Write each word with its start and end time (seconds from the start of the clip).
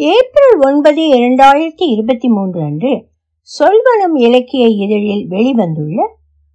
April 0.00 0.58
ஒன்பது 0.60 1.02
இரண்டாயிரத்தி 1.02 1.82
இருபத்தி 1.82 2.28
மூன்று 2.28 2.60
அன்று 2.60 3.08
சொல்வனம் 3.58 4.14
இலக்கிய 4.14 4.66
இதழில் 4.66 5.28
வெளிவந்துள்ள 5.30 6.06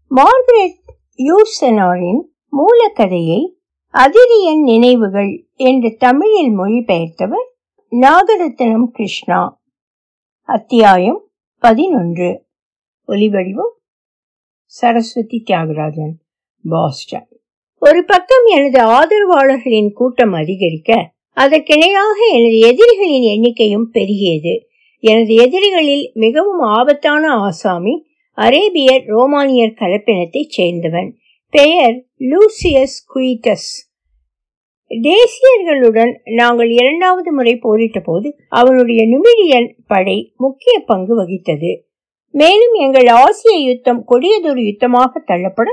மார்கரெட் 0.07 0.95
யூசனாரின் 1.17 2.21
மூலக்கதையை 2.51 3.51
அதிரியன் 3.93 4.61
நினைவுகள் 4.61 5.47
என்று 5.53 5.95
தமிழில் 5.97 6.59
மொழிபெயர்த்தவர் 6.59 7.47
நாகரத்னம் 7.91 8.83
கிருஷ்ணா. 8.83 9.61
அத்தியாயம் 10.41 11.29
பதினொன்று. 11.59 12.45
ஒலிவடிவம் 13.07 13.73
சரஸ்வதி 14.65 15.43
தியாகராஜன் 15.47 16.13
பாஸ்டன். 16.63 17.27
ஒரு 17.73 18.05
பக்கம் 18.05 18.45
எனது 18.45 18.85
ஆதரவாளர்களின் 18.85 19.93
கூட்டம் 19.93 20.33
அதிகரிக்க 20.33 21.13
அதற்கிணையாக 21.35 22.17
எனது 22.33 22.57
எதிரிகளின் 22.59 23.25
எண்ணிக்கையும் 23.33 23.87
பெருகியது. 23.93 24.53
எனது 24.99 25.33
எதிரிகளில் 25.35 26.11
மிகவும் 26.13 26.59
ஆபத்தான 26.59 27.27
ஆசாமி 27.27 28.05
அரேபியர் 28.31 29.03
ரோமானியர் 29.05 29.73
கலப்பினத்தைச் 29.79 30.53
சேர்ந்தவன். 30.57 31.09
பெயர் 31.49 32.05
லூசியஸ் 32.19 32.95
குயிட்டஸ். 33.15 33.67
தேசியர்களுடன் 34.89 36.11
நாங்கள் 36.35 36.69
இரண்டாவது 36.69 37.33
முறை 37.33 37.55
போரிட்ட 37.55 37.99
போது 37.99 38.35
அவனுடைய 38.49 39.01
நுமிடியன் 39.07 39.69
படை 39.87 40.33
முக்கிய 40.37 40.79
பங்கு 40.79 41.13
வகித்தது. 41.21 41.71
மேலும் 42.31 42.73
எங்கள் 42.73 43.07
ஆசிய 43.07 43.57
யுத்தம் 43.57 44.03
கொடியதொரு 44.05 44.61
யுத்தமாக 44.61 45.23
தள்ளப்பட 45.27 45.69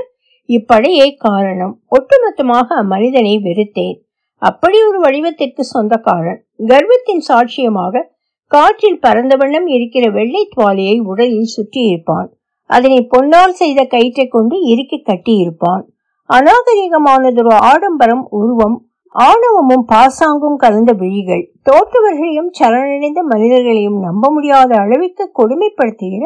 இப்படையே 0.47 1.15
காரணம். 1.17 1.81
ஒட்டுமொத்தமாக 1.91 2.65
அம்மனிதனை 2.81 3.35
வெறுத்தேன். 3.43 3.99
அப்படி 4.43 4.77
ஒரு 4.87 4.99
வடிவத்திற்கு 4.99 5.63
சொந்தக்காரன். 5.73 6.39
கர்வத்தின் 6.67 7.23
சாட்சியமாக 7.27 8.03
காற்றில் 8.51 8.99
பறந்த 8.99 9.33
வண்ணம் 9.35 9.67
இருக்கிற 9.67 10.05
வெள்ளை 10.11 10.43
துவாலியை 10.53 10.97
உடலில் 11.11 11.53
சுற்றி 11.55 11.81
இருப்பான். 11.81 12.29
அதனை 12.69 12.99
பொன்னால் 13.13 13.55
செய்த 13.61 13.81
கயிற்றை 13.83 14.25
கொண்டு 14.27 14.55
இறுக்கி 14.71 14.97
கட்டியிருப்பான் 14.99 15.83
அநாகரிகமானதொரு 16.29 17.53
ஆடம்பரம் 17.69 18.23
உருவம் 18.29 18.77
ஆணவமும் 19.15 19.83
பாசாங்கும் 19.91 20.55
கலந்த 20.55 20.91
விழிகள் 20.93 21.43
தோற்றவர்களையும் 21.69 22.51
சரணடைந்த 22.59 23.21
மனிதர்களையும் 23.23 23.97
நம்ப 23.99 24.29
முடியாத 24.31 24.71
அளவிற்கு 24.75 25.25
கொடுமைப்படுத்துகிற 25.39 26.23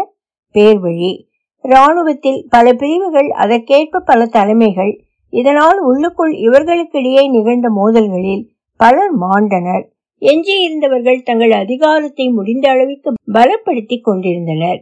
பேர்வழி. 0.56 1.12
இராணுவத்தில் 1.66 2.40
பல 2.50 2.66
பிரிவுகள் 2.73 3.30
அதற்கேற்ப 3.44 4.04
பல 4.06 4.26
தலைமைகள் 4.26 4.94
இதனால் 5.33 5.80
உள்ளுக்குள் 5.80 6.33
இவர்களுக்கிடையே 6.38 7.23
நிகழ்ந்த 7.30 7.67
மோதல்களில் 7.70 8.44
பலர் 8.80 9.16
மாண்டனர். 9.17 9.86
எஞ்சியிருந்தவர்கள் 10.22 11.23
தங்கள் 11.23 11.52
அதிகாரத்தை 11.52 12.25
முடிந்த 12.30 12.70
அளவுக்கு 12.70 13.09
பலப்படுத்திக் 13.33 14.03
கொண்டிருந்தனர். 14.03 14.80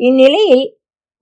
இந்நிலையில் 0.00 0.66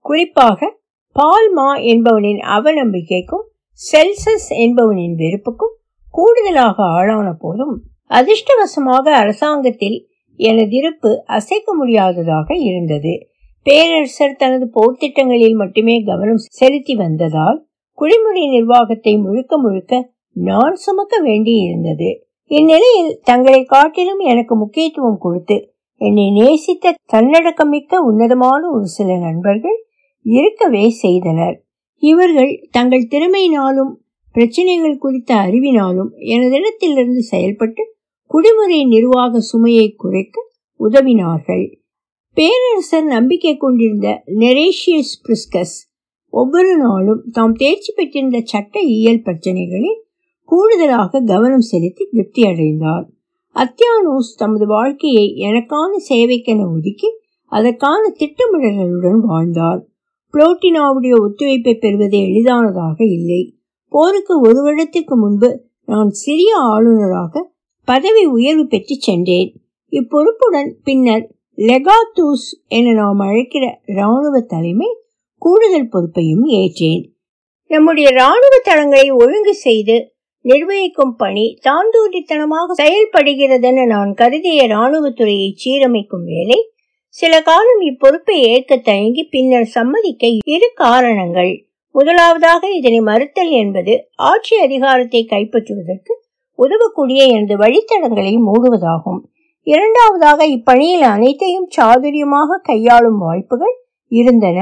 குறிப்பாக 0.05 0.69
பால்மா 1.15 1.69
என்பவனின் 1.83 2.41
அவநம்பிக்கைக்கும் 2.47 3.45
செல்சஸ் 3.81 4.49
என்பவனின் 4.57 5.15
வெறுப்புக்கும் 5.15 5.75
கூடுதலாக 6.13 6.77
ஆளான 6.93 7.27
போதும் 7.33 7.75
அதிர்ஷ்டவசமாக 8.11 9.05
அரசாங்கத்தில் 9.13 9.97
எனது 10.39 10.75
இருப்பு 10.75 11.23
அசைக்க 11.25 11.75
முடியாததாக 11.75 12.47
இருந்தது. 12.61 13.13
பேரரசர் 13.65 14.35
தனது 14.35 14.65
போர்த்திட்டங்களில் 14.73 15.55
மட்டுமே 15.55 15.95
கவனம் 16.03 16.41
செலுத்தி 16.51 16.95
வந்ததால் 16.95 17.59
குடிமுறை 17.97 18.49
நிர்வாகத்தை 18.49 19.17
முழுக்க 19.17 19.57
முழுக்க 19.57 20.11
நான் 20.35 20.75
சுமக்க 20.75 21.19
வேண்டி 21.19 21.53
இருந்தது 21.63 22.09
இந்நிலையில் 22.51 23.19
தங்களை 23.23 23.63
காட்டிலும் 23.63 24.19
எனக்கு 24.19 24.55
முக்கியத்துவம் 24.55 25.17
கொடுத்து 25.17 25.57
என்னை 26.01 26.31
நேசித்த 26.31 26.95
தன்னடக்கமிக்க 27.13 27.95
உன்னதமான 27.95 28.61
ஒரு 28.71 28.87
சில 28.87 29.17
நண்பர்கள் 29.17 29.77
இருக்கவே 30.25 30.89
செய்தனர். 30.89 31.55
இவர்கள் 32.03 32.67
தங்கள் 32.71 33.09
திறமையினாலும் 33.09 33.91
பிரச்சனைகள் 34.35 34.97
குறித்த 34.97 35.35
அறிவினாலும் 35.35 36.11
எனதிடத்திலிருந்து 36.33 37.21
செயல்பட்டு 37.31 37.83
குடிமுறை 38.31 38.87
நிர்வாக 38.87 39.39
சுமையை 39.39 39.87
குறைக்க 39.95 40.37
உதவினார்கள். 40.79 41.65
பேரரசர் 42.37 43.07
நம்பிக்கை 43.07 43.57
கொண்டிருந்த 43.57 44.23
நெரேஷியஸ் 44.39 45.15
பிரிஸ்கஸ் 45.23 45.75
ஒவ்வொரு 46.33 46.77
நாளும் 46.77 47.23
தாம் 47.31 47.53
தேர்ச்சி 47.53 47.93
பெற்றிருந்த 47.95 48.41
சட்ட 48.43 48.79
இயல் 48.79 49.21
பிரச்சனைகளில் 49.21 49.99
கூடுதலாக 50.43 51.19
கவனம் 51.19 51.61
செலுத்தி 51.61 52.07
திருப்தி 52.11 52.43
அடைந்தார். 52.43 53.09
அத்தியானோஸ் 53.55 54.29
தமது 54.37 54.67
வாழ்க்கையை 54.67 55.25
எனக்கான 55.39 55.91
சேவைக்கென 56.09 56.71
ஒதுக்கி 56.73 57.07
அதற்கான 57.45 58.13
திட்டமிடல்களுடன் 58.19 59.19
வாழ்ந்தார். 59.19 59.85
புளோட்டினாவுடைய 60.33 61.13
ஒத்துழைப்பை 61.19 61.73
பெறுவது 61.73 62.17
எளிதானதாக 62.17 63.05
இல்லை. 63.05 63.55
போருக்கு 63.89 64.39
ஒரு 64.39 64.61
வருடத்திற்கு 64.61 65.17
முன்பு 65.17 65.61
நான் 65.85 66.09
சிறிய 66.09 66.57
ஆளுநராக 66.57 67.51
பதவி 67.85 68.25
உயர்வு 68.25 68.67
பெற்று 68.67 68.95
சென்றேன். 68.95 69.61
இப்பொறுப்புடன் 69.91 70.71
பின்னர் 70.83 71.35
லெகாத்தூஸ் 71.55 72.49
என 72.67 72.93
நாம் 72.93 73.19
அழைக்கிற 73.19 73.79
இராணுவ 73.85 74.39
தலைமை 74.39 74.87
கூடுதல் 75.43 75.91
பொறுப்பையும் 75.93 76.45
ஏற்றேன். 76.61 77.03
நம்முடைய 77.71 78.07
ராணுவ 78.19 78.55
தளங்களை 78.63 79.07
ஒழுங்கு 79.21 79.53
செய்து 79.65 79.95
நிர்வகிக்கும் 80.45 81.15
பணி 81.15 81.45
தாந்தூரித்தனமாக 81.67 82.75
செயல்படுகிறதென 82.81 83.85
நான் 83.85 84.11
கருதிய 84.13 84.61
ராணுவத்துறையை 84.67 85.49
சீரமைக்கும் 85.61 86.25
வேலை 86.25 86.59
சில 87.15 87.33
காலம் 87.41 87.81
இப்பொறுப்பை 87.81 88.35
ஏற்க 88.51 88.75
தயங்கி 88.89 89.23
பின்னர் 89.25 89.67
சம்மதிக்க 89.75 90.27
இரு 90.53 90.69
காரணங்கள். 90.75 91.53
முதலாவதாக 91.95 92.63
இதனை 92.77 92.99
மறுத்தல் 93.09 93.51
என்பது 93.61 93.93
ஆட்சி 94.29 94.55
அதிகாரத்தை 94.57 95.21
கைப்பற்றுவதற்கு 95.31 96.13
உதவக்கூடிய 96.59 97.21
எனது 97.35 97.55
வழித்தடங்களை 97.57 98.33
மூடுவதாகும். 98.47 99.21
இரண்டாவதாக 99.67 100.39
இப்பணியில் 100.47 101.05
அனைத்தையும் 101.15 101.69
சாதுரியமாக 101.77 102.59
கையாளும் 102.63 103.19
வாய்ப்புகள் 103.25 103.75
இருந்தன. 104.11 104.59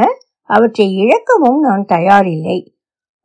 அவற்றை 0.50 0.88
இழக்கவும் 0.96 1.60
நான் 1.60 1.86
தயாரில்லை. 1.86 2.58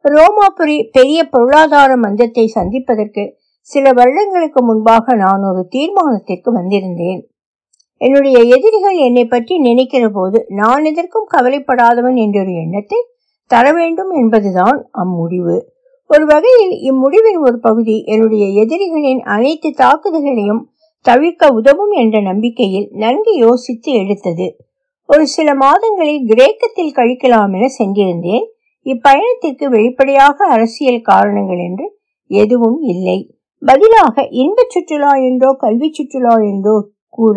ரோமாபுரி 0.04 0.76
பெரிய 0.92 1.28
பொருளாதார 1.28 1.96
மந்தத்தை 1.96 2.44
சந்திப்பதற்கு 2.54 3.24
சில 3.60 3.92
வருடங்களுக்கு 3.92 4.60
முன்பாக 4.64 5.14
நான் 5.14 5.42
ஒரு 5.42 5.62
தீர்மானத்திற்கு 5.70 6.50
வந்திருந்தேன். 6.52 7.22
என்னுடைய 8.00 8.38
எதிரிகள் 8.38 8.96
என்னை 8.98 9.24
பற்றி 9.24 9.58
நினைக்கிற 9.58 10.08
போது 10.08 10.46
நான் 10.48 10.84
எதற்கும் 10.84 11.28
கவலைப்படாதவன் 11.36 12.14
என்றொரு 12.14 12.52
எண்ணத்தை 12.54 13.00
தர 13.46 13.72
வேண்டும் 13.72 14.10
என்பதுதான் 14.10 14.78
அம்முடிவு. 14.92 15.56
ஒரு 16.10 16.24
வகையில் 16.26 16.74
இம்முடிவின் 16.90 17.40
ஒரு 17.40 17.58
பகுதி 17.58 17.96
என்னுடைய 18.04 18.44
எதிரிகளின் 18.62 19.22
அனைத்து 19.26 19.70
தாக்குதல்களையும் 19.70 20.62
தவிர்க்க 21.00 21.48
உதவும் 21.52 21.90
என்ற 21.90 22.20
நம்பிக்கையில் 22.20 22.88
நன்கு 22.92 23.32
யோசித்து 23.36 23.90
எடுத்தது. 23.92 24.46
ஒரு 25.08 25.26
சில 25.26 25.54
மாதங்களில் 25.54 26.24
கிரேக்கத்தில் 26.26 26.96
கழிக்கலாம் 26.96 27.52
என 27.56 27.66
சென்றிருந்தேன். 27.78 28.46
இப்பயணத்திற்கு 28.86 29.66
வெளிப்படையாக 29.68 30.46
அரசியல் 30.46 31.00
காரணங்கள் 31.00 31.58
என்று 31.58 31.86
எதுவும் 32.30 32.80
இல்லை. 32.82 33.18
பதிலாக 33.62 34.26
இன்ப 34.30 34.66
சுற்றுலா 34.68 35.12
என்றோ 35.28 35.52
கல்வி 35.52 35.88
சுற்றுலா 35.92 36.34
என்றோ 36.50 36.88
கூற 37.08 37.36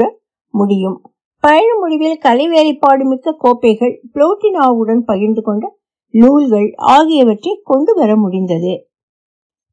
முடியும். 0.53 0.97
பயண 1.44 1.75
முடிவில் 1.80 2.18
கலை 2.18 2.47
வேலைப்பாடு 2.50 3.06
மிக்க 3.06 3.35
கோப்பைகள் 3.38 3.94
புளோட்டினாவுடன் 4.13 5.01
பகிர்ந்து 5.06 5.41
கொண்ட 5.41 5.66
நூல்கள் 6.13 6.74
ஆகியவற்றை 6.78 7.62
கொண்டு 7.63 7.94
வர 7.94 8.12
முடிந்தது. 8.16 8.74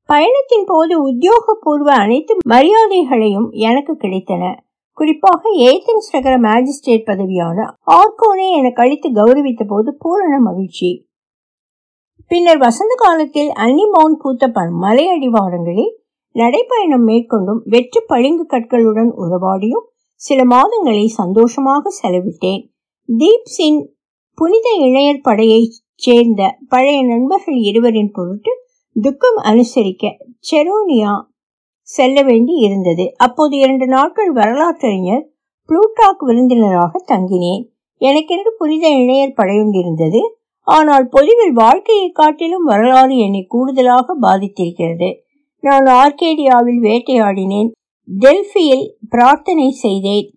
பயணத்தின் 0.09 0.67
போது 0.67 0.95
உத்தியோகபூர்வ 1.09 1.91
அனைத்து 2.03 2.33
மரியாதைகளையும் 2.49 3.49
எனக்கு 3.51 3.93
கிடைத்தன. 3.93 4.45
குறிப்பாக 4.99 5.43
ஏத்தன்ஸ் 5.57 6.09
நகர 6.13 6.35
மேஜிஸ்ட்ரேட் 6.39 7.07
பதவியான 7.07 7.59
ஆர்கோனே 7.87 8.47
எனக்கு 8.57 8.83
அளித்து 8.83 9.09
கௌரவித்த 9.13 9.65
போது 9.69 9.97
பூரண 9.99 10.39
மகிழ்ச்சி. 10.39 11.09
பின்னர் 12.27 12.59
வசந்த 12.59 12.95
காலத்தில் 12.97 13.49
அன்னிமவுன் 13.49 14.17
பூத்த 14.19 14.51
மலை 14.71 15.09
அடிவாரங்களில் 15.09 15.93
நடைப்பயணம் 16.35 17.05
மேற்கொண்டும் 17.07 17.61
வெற்று 17.65 18.05
பளிங்கு 18.07 18.47
கற்களுடன் 18.47 19.13
உறவாடியும் 19.19 19.87
சில 20.15 20.43
மாதங்களை 20.45 21.07
சந்தோஷமாக 21.07 21.91
செலவிட்டேன். 22.03 22.63
தீப் 23.07 23.45
சிங் 23.45 23.93
புனித 24.35 24.69
இணையர் 24.79 25.21
படையைச் 25.21 25.81
சேர்ந்த 25.95 26.57
பழைய 26.69 27.05
நண்பர்கள் 27.05 27.55
இருவரின் 27.55 28.11
பொருட்டு 28.13 28.53
துக்கம் 29.03 29.37
அனுசரிக்க 29.37 30.13
செரோனியா 30.51 31.13
செல்ல 31.89 32.23
வேண்டி 32.23 32.55
இருந்தது. 32.57 33.05
அப்போது 33.17 33.57
இரண்டு 33.57 33.87
நாட்கள் 33.87 34.33
வரலாற்றறிஞர் 34.33 35.25
புளூட்டாக் 35.69 36.25
விருந்தினராக 36.27 36.93
தங்கினேன். 37.13 37.63
எனக்கென்று 38.01 38.51
புனித 38.59 38.87
இணையர் 38.89 39.37
படையொண்டிருந்தது 39.37 40.21
ஆனால் 40.67 41.07
பொதுவில் 41.09 41.53
வாழ்க்கையை 41.53 42.09
காட்டிலும் 42.11 42.65
வரலாறு 42.65 43.17
என்னை 43.17 43.43
கூடுதலாக 43.47 44.17
பாதித்திருக்கிறது. 44.23 45.09
நான் 45.65 45.87
ஆர்கேடியாவில் 45.87 46.81
வேட்டையாடினேன். 46.81 47.71
டெல்பியில் 48.09 48.87
பிரார்த்தனை 49.09 49.71
செய்தேன். 49.71 50.29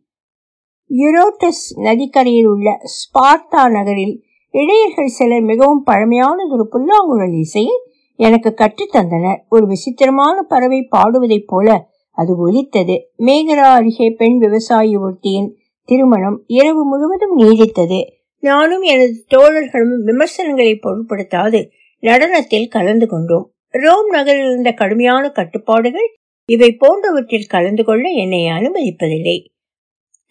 யுரோட்டஸ் 0.90 1.66
நதிக்கரையில் 1.78 2.48
உள்ள 2.48 2.70
ஸ்பார்த்தா 2.96 3.64
நகரில் 3.72 4.16
இடையர்கள் 4.54 5.16
சிலர் 5.18 5.42
மிகவும் 5.42 5.84
பழமையானதொரு 5.86 6.66
புல்லாங்குழல் 6.74 7.36
இசையை 7.40 7.76
எனக்கு 8.20 8.54
கற்றுத்தந்தனர் 8.56 9.40
ஒரு 9.50 9.66
விசித்திரமான 9.68 10.42
பறவை 10.42 10.88
பாடுவதைப் 10.92 11.48
போல 11.48 11.90
அது 12.12 12.38
ஒலித்தது. 12.38 12.96
மேகரா 13.20 13.70
அருகே 13.78 14.10
பெண் 14.10 14.38
விவசாயி 14.38 14.98
ஒருத்தியின் 14.98 15.50
திருமணம் 15.84 16.44
இரவு 16.48 16.86
முழுவதும் 16.86 17.36
நீடித்தது. 17.40 18.00
நானும் 18.40 18.82
எனது 18.82 19.26
தோழர்களும் 19.36 20.04
விமர்சனங்களை 20.04 20.74
பொருட்படுத்தாது 20.76 21.70
நடனத்தில் 22.02 22.68
கலந்து 22.68 23.08
கொண்டோம். 23.08 23.54
ரோம் 23.70 24.10
நகரில் 24.10 24.50
இருந்த 24.50 24.72
கடுமையான 24.72 25.30
கட்டுப்பாடுகள் 25.30 26.10
இவை 26.46 26.72
போன்றவற்றில் 26.72 27.50
கலந்து 27.50 27.84
கொள்ள 27.84 28.10
என்னை 28.10 28.42
அனுமதிப்பதில்லை. 28.46 29.38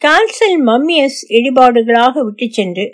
கால்சல் 0.02 0.58
மம்மியஸ் 0.66 1.20
இடிபாடுகளாக 1.28 2.24
விட்டு 2.24 2.46
சென்று 2.50 2.86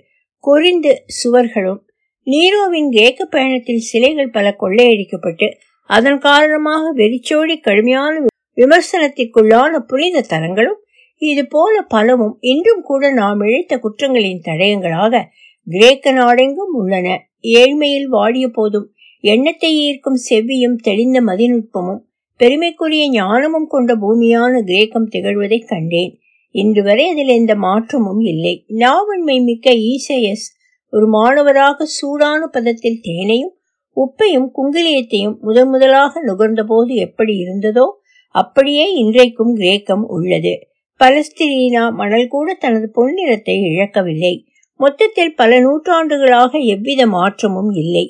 கொறிந்து 0.44 0.92
சுவர்களும் 1.18 1.80
நீரோவின் 2.26 2.88
கிரேக்க 2.88 3.24
பயணத்தில் 3.24 3.86
சிலைகள் 3.88 4.30
பல 4.30 4.56
கொள்ளையடிக்கப்பட்டு 4.60 5.48
அதன் 5.90 6.18
காரணமாக 6.18 6.92
வெறிச்சோடி 6.92 7.56
கடுமையான 7.56 8.22
விமர்சனத்திற்குள்ளான 8.56 9.78
புனித 9.86 10.24
தலங்களும் 10.28 10.80
இது 11.22 11.46
போல 11.46 11.82
பலவும் 11.82 12.38
இன்றும் 12.40 12.82
கூட 12.82 13.10
நாம் 13.10 13.40
இழைத்த 13.40 13.74
குற்றங்களின் 13.76 14.44
தடயங்களாக 14.44 15.22
கிரேக்க 15.66 16.12
நாடெங்கும் 16.12 16.72
உள்ளன. 16.72 17.06
ஏழ்மையில் 17.40 18.08
வாடிய 18.08 18.48
போதும் 18.48 18.88
எண்ணத்தை 19.20 19.70
ஈர்க்கும் 19.76 20.18
செவ்வியும் 20.28 20.76
தெளிந்த 20.76 21.20
மதிநுட்பமும் 21.20 22.02
பெருமைக்குரிய 22.40 23.10
ஞானமும் 23.10 23.66
கொண்ட 23.66 23.94
பூமியான 23.94 24.62
கிரேக்கம் 24.62 25.08
திகழ்வதை 25.08 25.58
கண்டேன். 25.66 26.12
இன்று 26.54 26.82
வரை 26.82 27.04
அதில் 27.08 27.32
எந்த 27.38 27.54
மாற்றமும் 27.54 28.20
இல்லை. 28.20 28.54
நாவன்மை 28.66 29.40
மிக்க 29.40 29.70
ஈசையஸ் 29.92 30.46
ஒரு 30.94 31.06
மாணவராக 31.08 31.84
சூடான 31.84 32.46
பதத்தில் 32.46 33.02
தேனையும் 33.02 33.54
உப்பையும் 33.96 34.48
குங்கிலியத்தையும் 34.56 35.36
முதன் 35.40 35.68
முதலாக 35.68 36.22
நுகர்ந்த 36.22 36.62
போது 36.64 36.94
எப்படி 36.94 37.34
இருந்ததோ 37.34 37.86
அப்படியே 38.28 38.92
இன்றைக்கும் 38.92 39.54
கிரேக்கம் 39.54 40.04
உள்ளது. 40.08 40.54
பலஸ்திரீனா 41.00 41.92
மணல் 41.92 42.28
கூட 42.28 42.54
தனது 42.54 42.86
பொன்னிறத்தை 42.94 43.56
இழக்கவில்லை. 43.62 44.34
மொத்தத்தில் 44.80 45.34
பல 45.34 45.60
நூற்றாண்டுகளாக 45.60 46.58
எவ்வித 46.58 47.06
மாற்றமும் 47.06 47.72
இல்லை. 47.72 48.06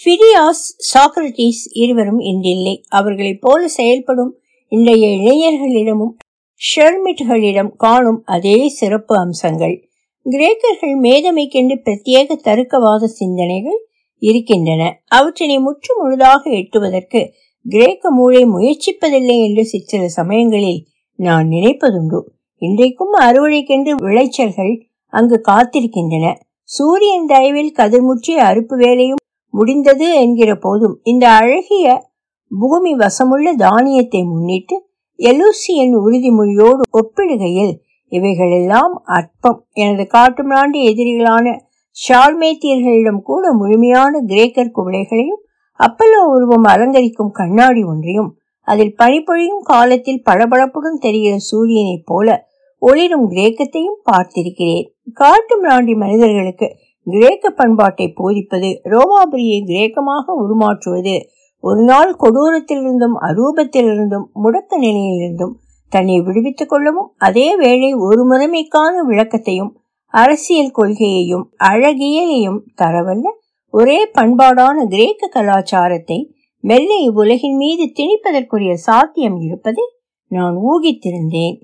பிரியாஸ் 0.00 0.66
சாக்ரட்டிஸ் 0.92 1.62
இருவரும் 1.70 2.18
இன்றில்லை 2.18 2.74
அவர்களைப் 2.88 3.40
போல 3.40 3.68
செயல்படும் 3.68 4.32
இன்றைய 4.72 5.06
இளைஞர்களிடமும் 5.16 6.14
ஷெர்மிட்களிடம் 6.60 7.72
காணும் 7.76 8.20
அதே 8.24 8.68
சிறப்பு 8.68 9.14
அம்சங்கள். 9.18 9.76
கிரேக்கர்கள் 10.26 10.96
மேதமைக்கென்று 11.04 11.76
பிரத்யேக 11.84 12.36
தருக்கவாத 12.46 13.04
சிந்தனைகள் 13.12 13.78
இருக்கின்றன. 14.22 14.82
அவற்றினை 15.08 15.56
முற்று 15.58 15.92
முழுதாக 16.00 16.42
எட்டுவதற்கு 16.50 17.20
கிரேக்க 17.66 18.10
மூளை 18.10 18.42
முயற்சிப்பதில்லை 18.46 19.36
என்று 19.46 19.64
சிற்சில 19.64 20.02
சமயங்களில் 20.08 20.80
நான் 21.18 21.48
நினைப்பதுண்டு. 21.48 22.20
இன்றைக்கும் 22.62 23.14
அறுவடைக்கென்று 23.20 23.92
விளைச்சல்கள் 24.02 24.72
அங்கு 25.12 25.36
காத்திருக்கின்றன. 25.48 26.26
சூரியன் 26.68 27.26
தயவில் 27.26 27.72
கதிர்முற்றிய 27.78 28.38
அறுப்பு 28.50 28.74
வேலையும் 28.76 29.22
முடிந்தது 29.54 30.06
என்கிற 30.14 30.50
போதும் 30.56 30.96
இந்த 31.02 31.24
அழகிய 31.30 31.86
பூமி 32.50 32.92
வசமுள்ள 32.94 33.48
தானியத்தை 33.58 34.20
முன்னிட்டு 34.24 34.76
எலூசியன் 35.18 35.94
உறுதிமொழியோடு 35.96 36.82
ஒப்பிடுகையில் 36.92 37.72
இவைகளெல்லாம் 38.10 38.94
அற்பம். 39.16 39.58
எனது 39.72 40.04
காட்டுமிராண்டி 40.14 40.80
எதிரிகளான 40.90 41.46
ஷால்மேத்தியர்களிடம் 41.96 43.22
கூட 43.22 43.52
முழுமையான 43.52 44.20
கிரேக்கர் 44.26 44.74
குவளைகளையும் 44.76 45.42
அப்பல்லோ 45.80 46.20
உருவம் 46.34 46.64
அலங்கரிக்கும் 46.64 47.32
கண்ணாடி 47.32 47.82
ஒன்றையும் 47.84 48.30
அதில் 48.68 48.94
பனிப்பொழியும் 48.98 49.62
காலத்தில் 49.62 50.22
பளபளப்புடன் 50.30 51.02
தெரிகிற 51.04 51.34
சூரியனைப் 51.50 52.06
போல 52.06 52.28
ஒளிரும் 52.82 53.26
கிரேக்கத்தையும் 53.30 53.98
பார்த்திருக்கிறேன். 54.10 54.84
காட்டு 55.12 55.54
மிராண்டி 55.62 55.94
மனிதர்களுக்கு 55.96 56.68
கிரேக்க 57.06 57.50
பண்பாட்டை 57.50 58.06
போதிப்பது 58.16 58.70
ரோமாபுரியை 58.84 59.58
கிரேக்கமாக 59.70 60.34
உருமாற்றுவது 60.42 61.14
ஒரு 61.64 61.82
நாள் 61.82 62.12
கொடூரத்திலிருந்தும் 62.20 63.16
அரூபத்திலிருந்தும் 63.20 64.26
முடக்க 64.42 64.78
நிலையிலிருந்தும் 64.80 65.54
தன்னை 65.90 66.20
விடுவித்துக் 66.20 66.68
கொள்ளவும் 66.68 67.14
அதே 67.18 67.56
வேளை 67.56 67.94
ஒரு 67.94 68.22
முறைமைக்கான 68.30 68.94
விளக்கத்தையும் 69.08 69.72
அரசியல் 70.14 70.70
கொள்கையையும் 70.70 71.46
அழகியலையும் 71.64 72.60
தரவல்ல 72.82 73.26
ஒரே 73.70 74.10
பண்பாடான 74.18 74.76
கிரேக்க 74.88 75.28
கலாச்சாரத்தை 75.28 76.18
மெல்ல 76.64 76.90
இவ்வுலகின் 76.96 77.56
மீது 77.56 77.84
திணிப்பதற்குரிய 77.98 78.72
சாத்தியம் 78.72 79.40
இருப்பதை 79.40 79.84
நான் 80.30 80.56
ஊகித்திருந்தேன். 80.56 81.56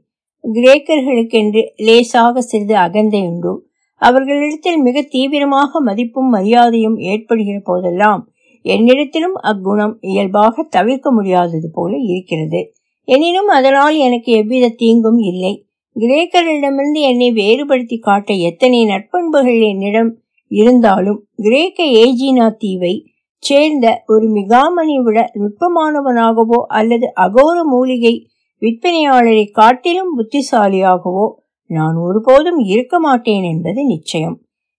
கிரேக்கர்களுக்கென்று 0.45 1.63
லேசாக 1.77 2.41
சிறிது 2.41 2.75
அகந்தை 2.77 3.21
உண்டு. 3.29 3.53
அவர்களிடத்தில் 3.95 4.79
மிக 4.79 5.03
தீவிரமாக 5.03 5.81
மதிப்பும் 5.81 6.31
மரியாதையும் 6.35 6.97
ஏற்படுகிற 6.97 7.61
போதெல்லாம் 7.65 8.23
என்னிடத்திலும் 8.65 9.37
அக்குணம் 9.43 9.95
இயல்பாக 10.01 10.63
தவிர்க்க 10.71 11.13
முடியாதது 11.13 11.71
போல 11.71 11.93
இருக்கிறது. 11.97 12.61
எனினும் 13.09 13.47
அதனால் 13.47 13.97
எனக்கு 13.97 14.33
எவ்வித 14.33 14.69
தீங்கும் 14.69 15.19
இல்லை. 15.19 15.67
கிரேக்கரிடமிருந்து 15.97 17.01
என்னை 17.01 17.33
வேறுபடுத்தி 17.33 17.99
காட்ட 17.99 18.35
எத்தனை 18.35 18.87
நட்பண்புகள் 18.87 19.61
என்னிடம் 19.69 20.11
இருந்தாலும் 20.51 21.21
கிரேக்க 21.35 21.85
ஏஜினா 21.85 22.47
தீவை 22.57 22.95
சேர்ந்த 23.43 24.03
ஒரு 24.07 24.27
மிகாமணி 24.29 24.97
விட 25.03 25.19
நுட்பமானவனாகவோ 25.35 26.61
அல்லது 26.67 27.13
அகோர 27.21 27.57
மூலிகை 27.65 28.15
விற்பனையாளரை 28.63 29.51
காட்டிலும் 29.51 30.13
புத்திசாலியாகவோ 30.19 31.27
நான் 31.67 31.97
ஒருபோதும் 31.97 32.59
இருக்க 32.59 32.99
மாட்டேன் 32.99 33.43
என்பது 33.43 33.85
நிச்சயம். 33.85 34.37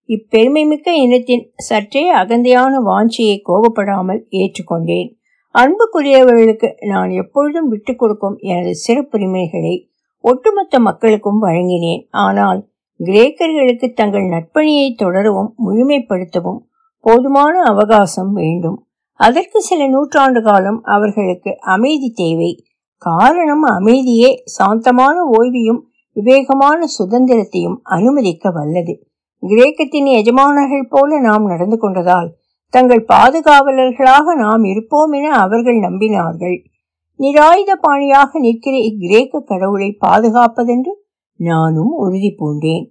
இப்பெருமை 0.10 0.68
மிக்க 0.68 0.96
இனத்தின் 0.96 1.46
சற்றே 1.56 2.04
அகந்தையான 2.14 2.74
வாஞ்சியை 2.86 3.38
கோபப்படாமல் 3.50 4.22
ஏற்றுக்கொண்டேன். 4.32 5.10
அன்புக்குரியவர்களுக்கு 5.60 6.70
நான் 6.86 7.10
எப்பொழுதும் 7.10 7.68
விட்டுக் 7.68 8.00
கொடுக்கும் 8.00 8.38
எனது 8.38 8.72
சிறப்புரிமைகளை 8.88 9.76
ஒட்டுமொத்த 10.24 10.80
மக்களுக்கும் 10.80 11.42
வழங்கினேன். 11.42 12.08
ஆனால் 12.10 12.60
கிரேக்கர்களுக்கு 13.00 13.94
தங்கள் 13.94 14.28
நட்பணியை 14.28 14.96
தொடரவும் 14.96 15.56
முழுமைப்படுத்தவும் 15.66 16.60
போதுமான 17.00 17.64
அவகாசம் 17.64 18.34
வேண்டும். 18.34 18.78
அதற்கு 19.20 19.62
சில 19.62 19.88
நூற்றாண்டு 19.88 20.42
காலம் 20.44 20.80
அவர்களுக்கு 20.84 21.52
அமைதி 21.60 22.10
தேவை. 22.12 22.52
காரணம் 23.02 23.62
அமைதியே 23.62 24.42
சாந்தமான 24.46 25.16
ஓய்வையும் 25.32 25.82
விவேகமான 26.16 26.80
சுதந்திரத்தையும் 26.88 27.80
அனுமதிக்க 27.84 28.52
வல்லது 28.52 28.94
கிரேக்கத்தின் 29.44 30.08
எஜமானர்கள் 30.20 30.88
போல 30.90 31.20
நாம் 31.20 31.46
நடந்து 31.46 31.78
கொண்டதால் 31.82 32.30
தங்கள் 32.70 33.04
பாதுகாவலர்களாக 33.14 34.36
நாம் 34.36 34.64
இருப்போம் 34.64 35.12
என 35.12 35.36
அவர்கள் 35.36 35.78
நம்பினார்கள். 35.78 36.58
நிராயுத 37.16 37.72
பாணியாக 37.76 38.40
நிற்கிற 38.40 38.78
இக்கிரேக்க 38.78 39.40
கடவுளை 39.40 39.98
பாதுகாப்பதென்று 40.06 40.94
நானும் 41.36 41.94
உறுதி 41.98 42.36
பூண்டேன். 42.38 42.86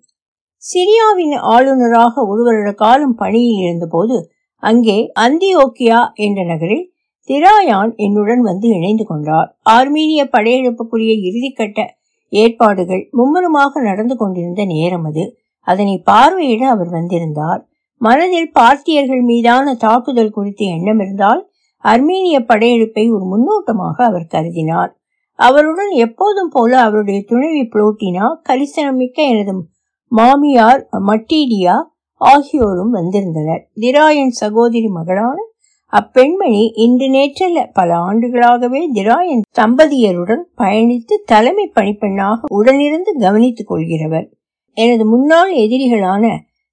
சிரியாவின் 0.57 1.37
ஆளுநராக 1.55 2.25
ஒரு 2.27 2.43
வருட 2.43 2.73
காலம் 2.73 3.15
பணியில் 3.15 3.61
இருந்தபோது 3.65 4.17
அங்கே 4.59 5.13
அந்தியோக்கியா 5.21 6.01
என்ற 6.15 6.45
நகரில் 6.45 6.87
திராயான் 7.29 7.93
என்னுடன் 7.97 8.41
வந்து 8.41 8.69
இணைந்து 8.69 9.05
கொண்டார். 9.05 9.59
ஆர்மீனிய 9.63 10.23
படையெடுப்புக்குரிய 10.33 11.13
இறுதிக்கட்ட 11.29 11.81
ஏற்பாடுகள் 12.33 13.09
மும்முரமாக 13.11 13.81
நடந்து 13.81 14.17
கொண்டிருந்த 14.17 14.65
நேரம் 14.65 15.05
அது. 15.05 15.25
அதனை 15.67 16.03
பார்வையிட 16.07 16.63
அவர் 16.67 16.89
வந்திருந்தார். 16.89 17.63
மனதில் 18.01 18.51
பார்த்தியர்கள் 18.53 19.23
மீதான 19.23 19.75
தாக்குதல் 19.75 20.31
குறித்த 20.31 20.65
எண்ணம் 20.65 21.01
இருந்தால் 21.01 21.43
அர்மீனிய 21.85 22.39
படையெடுப்பை 22.47 23.05
ஒரு 23.11 23.25
முன்னோட்டமாக 23.25 24.05
அவர் 24.05 24.33
கருதினார். 24.33 24.93
அவருடன் 25.39 25.93
எப்போதும் 26.05 26.51
போல 26.53 26.73
அவருடைய 26.81 27.19
துணைவி 27.27 27.69
புளோட்டினா 27.73 28.27
கரிசனமிக்க 28.49 29.19
எனது 29.33 29.55
மாமியார் 30.13 30.89
மட்டீடியா 31.07 31.75
ஆகியோரும் 32.21 32.91
வந்திருந்தனர். 32.91 33.63
திராயன் 33.81 34.35
சகோதரி 34.43 34.89
மகளான 34.89 35.37
அப்பெண்மணி 35.93 36.63
இன்று 36.85 37.07
நேற்றல்ல 37.07 37.59
பல 37.73 37.91
ஆண்டுகளாகவே 37.97 38.81
திராயன் 38.93 39.45
தம்பதியருடன் 39.61 40.43
பயணித்து 40.57 41.15
தலைமை 41.25 41.67
பணிப்பெண்ணாக 41.75 42.51
உடனிருந்து 42.55 43.13
கவனித்துக் 43.21 43.71
கொள்கிறவர். 43.73 44.27
எனது 44.77 45.05
முன்னாள் 45.07 45.53
எதிரிகளான 45.55 46.25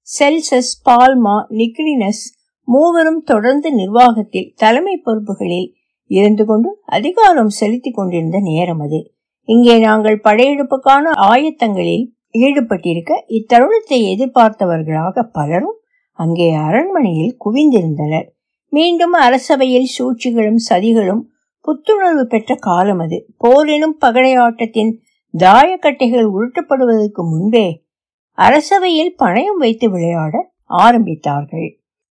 செல்சஸ் 0.08 0.72
பால்மா 0.84 1.46
நிக்ரினஸ் 1.50 2.24
மூவரும் 2.64 3.22
தொடர்ந்து 3.22 3.72
நிர்வாகத்தில் 3.72 4.52
தலைமை 4.56 5.02
பொறுப்புகளில் 5.04 5.68
இருந்து 6.06 6.44
கொண்டு 6.44 6.70
அதிகாரம் 6.84 7.48
செலுத்தி 7.48 7.90
கொண்டிருந்த 7.90 8.38
நேரம் 8.40 8.80
அது. 8.80 9.00
இங்கே 9.44 9.78
நாங்கள் 9.78 10.20
படையெடுப்புக்கான 10.24 11.10
ஆயத்தங்களில் 11.30 12.04
ஈடுபட்டிருக்க 12.32 13.12
இத்தருணத்தை 13.28 13.98
எதிர்பார்த்தவர்களாக 14.12 15.22
பலரும் 15.32 15.78
அங்கே 16.12 16.52
அரண்மனையில் 16.52 17.36
குவிந்திருந்தனர். 17.44 18.26
மீண்டும் 18.68 19.12
அரசவையில் 19.12 19.88
சூழ்ச்சிகளும் 19.96 20.60
சதிகளும் 20.68 21.22
புத்துணர்வு 21.64 22.24
பெற்ற 22.24 22.54
காலம் 22.54 22.98
அது. 22.98 23.26
போரினும் 23.36 23.96
பகடையாட்டத்தின் 24.00 24.92
தாயக்கட்டைகள் 25.34 26.28
உருட்டப்படுவதற்கு 26.36 27.22
முன்பே 27.30 27.66
அரசவையில் 28.38 29.12
பணயம் 29.18 29.58
வைத்து 29.58 29.90
விளையாட 29.90 30.34
ஆரம்பித்தார்கள். 30.78 31.68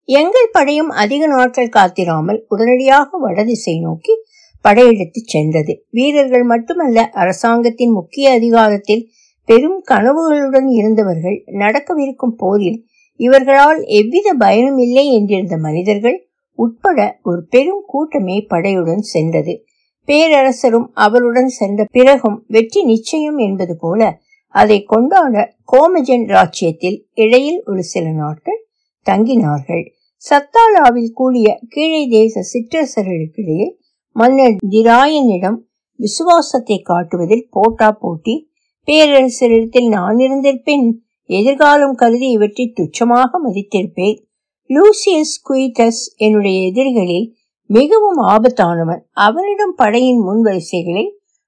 எங்கள் 0.10 0.50
படையும் 0.52 0.90
அதிக 0.90 1.28
நாட்கள் 1.28 1.70
காத்திராமல் 1.70 2.40
உடனடியாக 2.48 3.18
வடதிசை 3.18 3.80
நோக்கி 3.80 4.14
படையெடுத்து 4.66 5.22
சென்றது. 5.26 5.74
வீரர்கள் 5.90 6.44
மட்டுமல்ல 6.44 7.10
அரசாங்கத்தின் 7.14 7.92
முக்கிய 7.92 8.32
அதிகாரத்தில் 8.32 9.04
பெரும் 9.50 9.80
கனவுகளுடன் 9.92 10.68
இருந்தவர்கள் 10.72 11.38
நடக்கவிருக்கும் 11.54 12.36
போரில் 12.36 12.80
இவர்களால் 13.20 13.82
எவ்வித 13.84 14.28
பயனும் 14.34 14.78
இல்லை 14.78 15.06
என்றிருந்த 15.18 15.56
மனிதர்கள் 15.58 16.18
உட்பட 16.60 17.00
ஒரு 17.24 17.42
பெரும் 17.50 17.84
கூட்டமே 17.86 18.38
படையுடன் 18.50 19.04
சென்றது. 19.14 19.54
பேரரசரும் 20.08 20.88
அவருடன் 21.06 21.52
சென்ற 21.58 21.82
பிறகும் 21.92 22.38
வெற்றி 22.48 22.82
நிச்சயம் 22.84 23.38
என்பது 23.38 23.76
போல 23.78 24.02
அதை 24.54 24.78
கொண்டாட 24.84 25.36
கோமஜன் 25.72 26.26
ராஜ்யத்தில் 26.28 26.98
இடையில் 27.14 27.62
ஒரு 27.66 27.84
சில 27.84 28.06
நாட்கள் 28.12 28.60
தங்கினார்கள். 29.06 29.86
சத்தாலாவில் 30.24 31.14
கூடிய 31.14 31.48
கீழே 31.70 32.02
தேச 32.08 32.42
சிற்றரசர்களுக்கிடையே 32.52 33.68
மன்னர் 34.16 34.58
திராயனிடம் 34.70 35.58
விசுவாசத்தை 36.00 36.78
காட்டுவதில் 36.90 37.48
போட்டா 37.50 37.90
போட்டி 37.92 38.36
பேரரசரிடத்தில் 38.88 39.88
நான் 39.88 40.18
இருந்திருப்பேன் 40.18 40.88
எதிர்காலம் 41.30 41.96
கருதி 41.96 42.30
இவற்றை 42.30 42.66
துச்சமாக 42.80 43.40
மதித்திருப்பேன். 43.46 44.18
லூசியஸ் 44.70 45.36
குயிட்டஸ் 45.50 46.02
என்னுடைய 46.16 46.58
எதிரிகளில் 46.70 47.28
மிகவும் 47.70 48.20
ஆபத்தானவன். 48.28 49.02
அவனிடம் 49.28 49.76
படையின் 49.76 50.22
முன்வரிசைகளை 50.28 51.06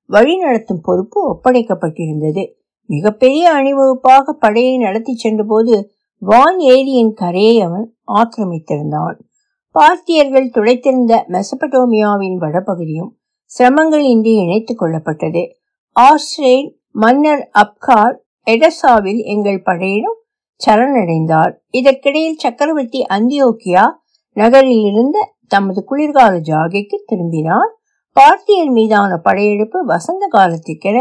வழிநடத்தும் 0.10 0.84
பொறுப்பு 0.84 1.20
ஒப்படைக்கப்பட்டிருந்தது. 1.32 2.44
மிகப்பெரிய 2.86 3.44
அணிவகுப்பாக 3.54 4.32
படையை 4.40 4.78
நடத்தி 4.78 5.16
சென்றபோது 5.16 5.92
வான் 6.18 6.58
ஏரியின் 6.58 7.14
கரையை 7.14 7.62
அவன் 7.62 7.98
ஆக்கிரமித்திருந்தான். 8.08 9.18
பார்த்தியர்கள் 9.72 10.50
துடைத்திருந்த 10.50 11.14
மெசபடோமியாவின் 11.28 12.38
வடபகுதியும் 12.40 13.12
சிரமங்கள் 13.52 14.06
இன்றி 14.06 14.34
இணைத்துக் 14.36 14.82
கொள்ளப்பட்டது. 14.82 15.44
ஆஸ்ரேன் 15.92 16.80
மன்னர் 16.92 17.50
அப்கார் 17.54 18.16
எடசாவில் 18.46 19.24
எங்கள் 19.24 19.62
படையிடம் 19.62 20.18
சரணடைந்தார். 20.66 21.54
இதற்கிடையில் 21.70 22.38
சக்கரவர்த்தி 22.38 23.06
அந்தியோக்கியா 23.10 23.86
நகரில் 24.34 24.84
இருந்த 24.84 25.18
தமது 25.48 25.84
குளிர்கால 25.84 26.40
ஜாகைக்கு 26.40 26.98
திரும்பினார். 27.06 27.72
பார்த்தியர் 28.16 28.72
மீதான 28.72 29.18
படையெடுப்பு 29.18 29.86
வசந்த 29.86 30.28
காலத்திற்கென 30.32 30.98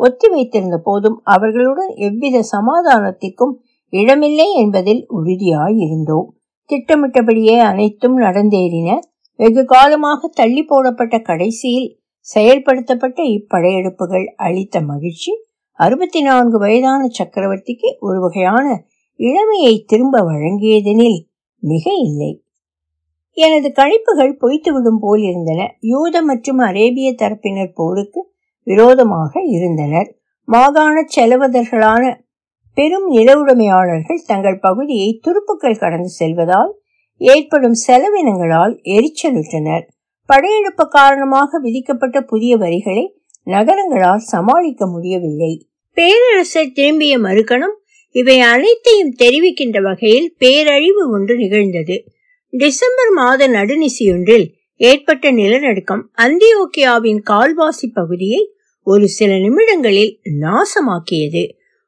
ஒத்தி 0.00 0.26
வைத்திருந்த 0.28 0.76
போதும் 0.78 1.18
அவர்களுடன் 1.34 1.92
எவ்வித 2.08 2.42
சமாதானத்திற்கும் 2.54 3.54
இடமில்லை 3.92 4.48
என்பதில் 4.54 5.02
உறுதியாய் 5.08 5.76
இருந்தோம் 5.76 6.26
திட்டமிட்டபடியே 6.70 7.56
அனைத்தும் 7.70 8.16
நடந்தேறின. 8.18 8.88
வெகு 9.38 9.62
காலமாக 9.64 10.28
தள்ளி 10.34 10.62
போடப்பட்ட 10.62 11.16
கடைசியில் 11.20 11.88
செயல்படுத்தப்பட்ட 12.28 13.18
இப்படையெடுப்புகள் 13.36 14.26
அளித்த 14.36 14.80
மகிழ்ச்சி 14.80 15.32
அறுபத்தி 15.78 16.20
நான்கு 16.22 16.58
வயதான 16.58 17.02
சக்கரவர்த்திக்கு 17.18 17.88
ஒரு 18.00 18.18
வகையான 18.20 18.66
இளமையை 19.20 19.74
திரும்ப 19.86 20.16
வழங்கியதெனில் 20.22 21.18
மிக 21.62 21.84
இல்லை. 22.06 22.32
எனது 23.36 23.68
கணிப்புகள் 23.72 24.32
பொய்த்துவிடும் 24.40 25.00
போல் 25.00 25.22
இருந்தன 25.22 25.60
யூத 25.92 26.22
மற்றும் 26.22 26.60
அரேபிய 26.68 27.08
தரப்பினர் 27.12 27.72
போருக்கு 27.74 28.20
விரோதமாக 28.70 29.32
இருந்தனர். 29.56 30.08
மாகாண 30.48 30.96
செலவதர்களான 31.16 32.02
பெரும் 32.76 33.06
நில 33.08 33.28
உடைமையாளர்கள் 33.40 34.26
தங்கள் 34.26 34.58
பகுதியை 34.58 35.20
துருப்புக்கள் 35.24 35.78
கடந்து 35.78 36.10
செல்வதால் 36.20 36.72
ஏற்படும் 37.20 37.78
செலவினங்களால் 37.86 38.74
எரிச்சலுற்றனர் 38.96 39.84
படையெடுப்பு 40.28 40.84
காரணமாக 40.88 41.58
விதிக்கப்பட்ட 41.58 42.18
புதிய 42.20 42.52
வரிகளை 42.56 43.04
நகரங்களால் 43.46 44.22
சமாளிக்க 44.32 44.86
முடியவில்லை. 44.86 45.52
பேரரசர் 45.96 46.74
திரும்பிய 46.74 47.14
மறுகணம் 47.18 47.76
இவை 48.14 48.36
அனைத்தையும் 48.52 49.14
தெரிவிக்கின்ற 49.18 49.78
வகையில் 49.82 50.28
பேரழிவு 50.38 51.02
ஒன்று 51.10 51.34
நிகழ்ந்தது. 51.36 51.96
டிசம்பர் 52.52 53.12
மாத 53.12 53.48
நடுநிசியொன்றில் 53.48 54.46
ஏற்பட்ட 54.80 55.30
நிலநடுக்கம் 55.32 56.04
அந்தியோக்கியாவின் 56.24 57.20
கால்வாசி 57.30 57.88
பகுதியை 57.94 58.40
ஒரு 58.90 59.06
சில 59.08 59.38
நிமிடங்களில் 59.38 60.12
நாசமாக்கியது. 60.40 61.42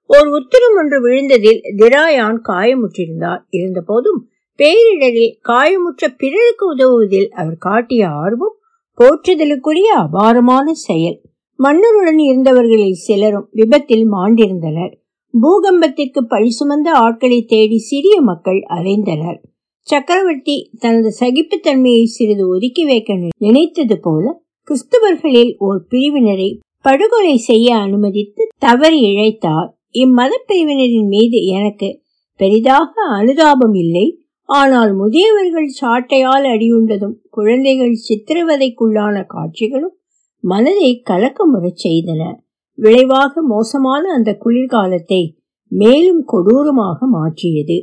ஓர் 0.07 0.29
உத்தரம் 0.29 0.77
ஒன்று 0.77 0.99
விழுந்ததில் 1.07 1.61
திராயான் 1.77 2.41
காயமுற்றிருந்தார். 2.49 3.43
இருந்த 3.49 3.81
போதும் 3.81 4.29
பேரிடரில் 4.59 5.35
காயமுற்ற 5.49 6.05
பிறருக்கு 6.17 6.65
உதவுவதில் 6.75 7.29
அவர் 7.29 7.57
காட்டிய 7.59 8.09
ஆர்வம் 8.09 8.57
போற்றுதலுக்குரிய 8.99 9.91
அபாரமான 9.97 10.73
செயல். 10.73 11.21
மன்னருடன் 11.59 12.19
இருந்தவர்களில் 12.19 13.01
சிலரும் 13.07 13.49
விபத்தில் 13.51 14.13
மாண்டிருந்தனர். 14.13 14.95
பூகம்பத்திற்கு 15.41 16.27
பழி 16.29 16.51
சுமந்த 16.61 16.89
ஆட்களை 16.89 17.45
தேடி 17.45 17.79
சிறிய 17.79 18.21
மக்கள் 18.21 18.61
அலைந்தனர். 18.69 19.39
சக்கரவர்த்தி 19.87 20.71
தனது 20.79 21.11
சகிப்புத்தன்மையை 21.21 22.05
சிறிது 22.05 22.49
ஒதுக்கி 22.49 22.85
வைக்க 22.85 23.15
நினைத்தது 23.39 24.01
போல 24.01 24.43
கிறிஸ்தவர்களில் 24.69 25.55
ஓர் 25.59 25.87
பிரிவினரை 25.91 26.51
படுகொலை 26.83 27.37
செய்ய 27.37 27.77
அனுமதித்து 27.77 28.49
தவறி 28.59 29.01
இழைத்தார். 29.03 29.69
இம்மத 29.91 30.33
பிரிவினரின் 30.49 31.07
மீது 31.07 31.45
எனக்கு 31.45 32.01
பெரிதாக 32.35 32.93
அனுதாபம் 33.11 33.75
இல்லை. 33.75 34.25
ஆனால் 34.45 34.93
முதியவர்கள் 34.95 35.69
சாட்டையால் 35.81 36.47
அடியுண்டதும் 36.47 37.17
குழந்தைகள் 37.31 37.95
சித்திரவதைக்குள்ளான 38.09 39.25
காட்சிகளும் 39.27 39.97
மனதை 40.41 41.03
கலக்கமுறச் 41.11 41.83
செய்தன. 41.89 42.35
விளைவாக 42.75 43.43
மோசமான 43.43 44.13
அந்த 44.13 44.37
குளிர்காலத்தை 44.41 45.37
மேலும் 45.69 46.23
கொடூரமாக 46.25 47.07
மாற்றியது. 47.07 47.79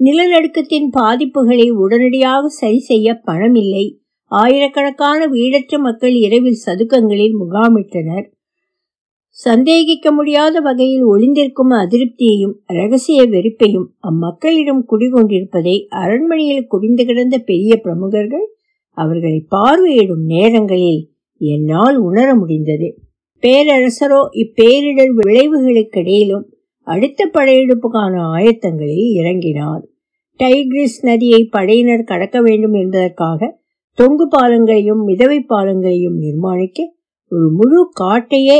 நிலநடுக்கத்தின் 0.00 0.88
பாதிப்புகளை 1.00 1.70
உடனடியாக 1.70 2.48
சரி 2.48 2.78
செய்ய 2.78 3.20
பணமில்லை. 3.26 3.99
ஆயிரக்கணக்கான 4.30 5.26
வீடற்ற 5.26 5.78
மக்கள் 5.78 6.12
இரவில் 6.12 6.60
சதுக்கங்களில் 6.66 7.36
முகாமிட்டனர். 7.40 8.26
சந்தேகிக்க 9.30 10.12
முடியாத 10.12 10.60
வகையில் 10.60 11.04
ஒளிந்திருக்கும் 11.04 11.70
அதிருப்தியையும் 11.70 12.54
ரகசிய 12.66 13.22
வெறுப்பையும் 13.22 13.86
அம்மக்களிடம் 14.02 14.82
குடிகொண்டிருப்பதை 14.90 15.86
அரண்மனையில் 15.88 16.66
குவிந்து 16.66 17.04
கிடந்த 17.04 17.38
பெரிய 17.38 17.76
பிரமுகர்கள் 17.76 18.46
அவர்களை 18.90 19.46
பார்வையிடும் 19.56 20.24
நேரங்களில் 20.24 21.02
என்னால் 21.40 21.96
உணர 21.96 22.34
முடிந்தது. 22.34 22.88
பேரரசரோ 23.42 24.20
இப்பேரிடர் 24.32 25.12
விளைவுகளுக்கிடையிலும் 25.20 26.44
அடுத்த 26.86 27.30
படையெடுப்புக்கான 27.34 28.14
ஆயத்தங்களில் 28.34 29.10
இறங்கினார். 29.14 29.82
டைக்ரிஸ் 30.40 30.98
நதியை 31.00 31.44
படையினர் 31.44 32.02
கடக்க 32.02 32.40
வேண்டும் 32.40 32.72
என்பதற்காக 32.72 33.59
தொங்கு 34.00 34.24
பாலங்களையும் 34.28 35.00
மிதவை 35.06 35.38
பாலங்களையும் 35.46 36.18
நிர்மாணிக்க 36.20 36.78
ஒரு 37.32 37.46
முழு 37.50 37.80
காட்டையே 38.00 38.58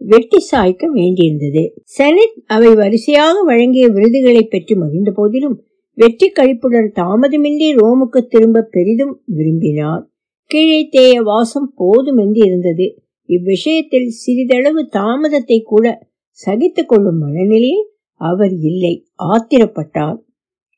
வெட்டி 0.00 0.38
சாய்க்க 0.50 0.84
வேண்டியிருந்தது. 0.94 1.62
செனட் 1.96 2.36
அவை 2.46 2.70
வரிசையாக 2.74 3.42
வழங்கிய 3.42 3.86
விருதுகளை 3.88 4.42
பெற்று 4.42 4.74
மகிழ்ந்த 4.76 5.10
போதிலும் 5.10 5.56
வெற்றி 5.98 6.28
கழிப்புடன் 6.28 6.88
தாமதமின்றி 6.94 7.68
ரோமுக்கு 7.74 8.20
திரும்ப 8.26 8.66
பெரிதும் 8.70 9.14
விரும்பினார். 9.26 10.02
கீழே 10.50 10.80
தேய 10.90 11.14
வாசம் 11.22 11.68
போதுமென்று 11.76 12.40
இருந்தது. 12.44 12.86
இவ்விஷயத்தில் 13.28 14.08
சிறிதளவு 14.22 14.82
தாமதத்தை 14.96 15.58
கூட 15.62 15.86
சகித்துக் 16.38 16.88
கொள்ளும் 16.88 17.18
மனநிலையில் 17.18 17.84
அவர் 18.20 18.54
இல்லை. 18.62 18.94
ஆத்திரப்பட்டார். 19.24 20.18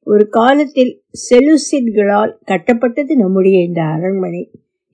ஒரு 0.06 0.28
காலத்தில் 0.28 0.92
செலுசிட்களால் 1.30 2.32
கட்டப்பட்டது 2.44 3.12
நம்முடைய 3.16 3.62
இந்த 3.62 3.82
அரண்மனை. 3.82 4.42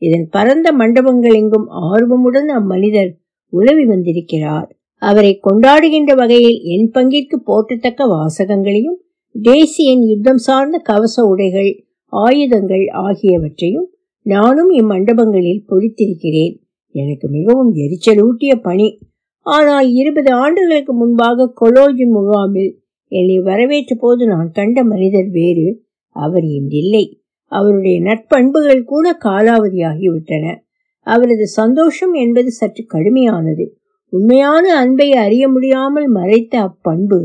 இதன் 0.02 0.26
பரந்த 0.30 0.72
மண்டபங்கள் 0.72 1.34
எங்கும் 1.34 1.68
ஆர்வமுடன் 1.68 2.50
அம்மனிதர் 2.58 3.12
உலவி 3.52 3.84
வந்திருக்கிறார். 3.84 4.68
அவரை 5.02 5.40
கொண்டாடுகின்ற 5.42 6.12
வகையில் 6.14 6.58
என் 6.74 6.90
பங்கிற்கு 6.94 7.36
போற்றத்தக்க 7.46 8.02
வாசகங்களையும் 8.08 8.98
தேசியன் 9.34 10.02
யுத்தம் 10.02 10.36
சார்ந்த 10.36 10.78
கவச 10.78 11.24
உடைகள் 11.24 11.70
ஆயுதங்கள் 12.12 12.86
ஆகியவற்றையும் 12.88 13.88
நானும் 14.26 14.70
இம்மண்டபங்களில் 14.70 15.62
பொறித்திருக்கிறேன். 15.68 16.54
எனக்கு 16.94 17.26
மிகவும் 17.28 17.72
எரிச்சலூட்டிய 17.74 18.52
பணி. 18.62 18.88
ஆனால் 19.46 19.88
இருபது 19.92 20.30
ஆண்டுகளுக்கு 20.32 20.92
முன்பாக 20.94 21.52
கொலோஜி 21.60 22.06
முகாமில் 22.16 22.72
என்னை 23.08 23.40
வரவேற்ற 23.40 23.94
போது 23.94 24.26
நான் 24.26 24.50
கண்ட 24.50 24.84
மனிதர் 24.84 25.28
வேறு 25.28 25.86
அவர் 26.10 26.44
இன்றில்லை 26.44 27.20
அவருடைய 27.44 28.00
நட்பண்புகள் 28.00 28.82
கூட 28.84 29.18
காலாவதியாகிவிட்டன. 29.24 30.56
அவரது 31.00 31.46
சந்தோஷம் 31.46 32.12
என்பது 32.12 32.50
சற்று 32.50 32.86
கடுமையானது. 32.94 33.66
உண்மையான 34.08 34.76
அன்பை 34.76 35.12
அறிய 35.12 35.48
முடியாமல் 35.48 36.08
மறைத்த 36.08 36.54
அப்பண்பு 36.60 37.20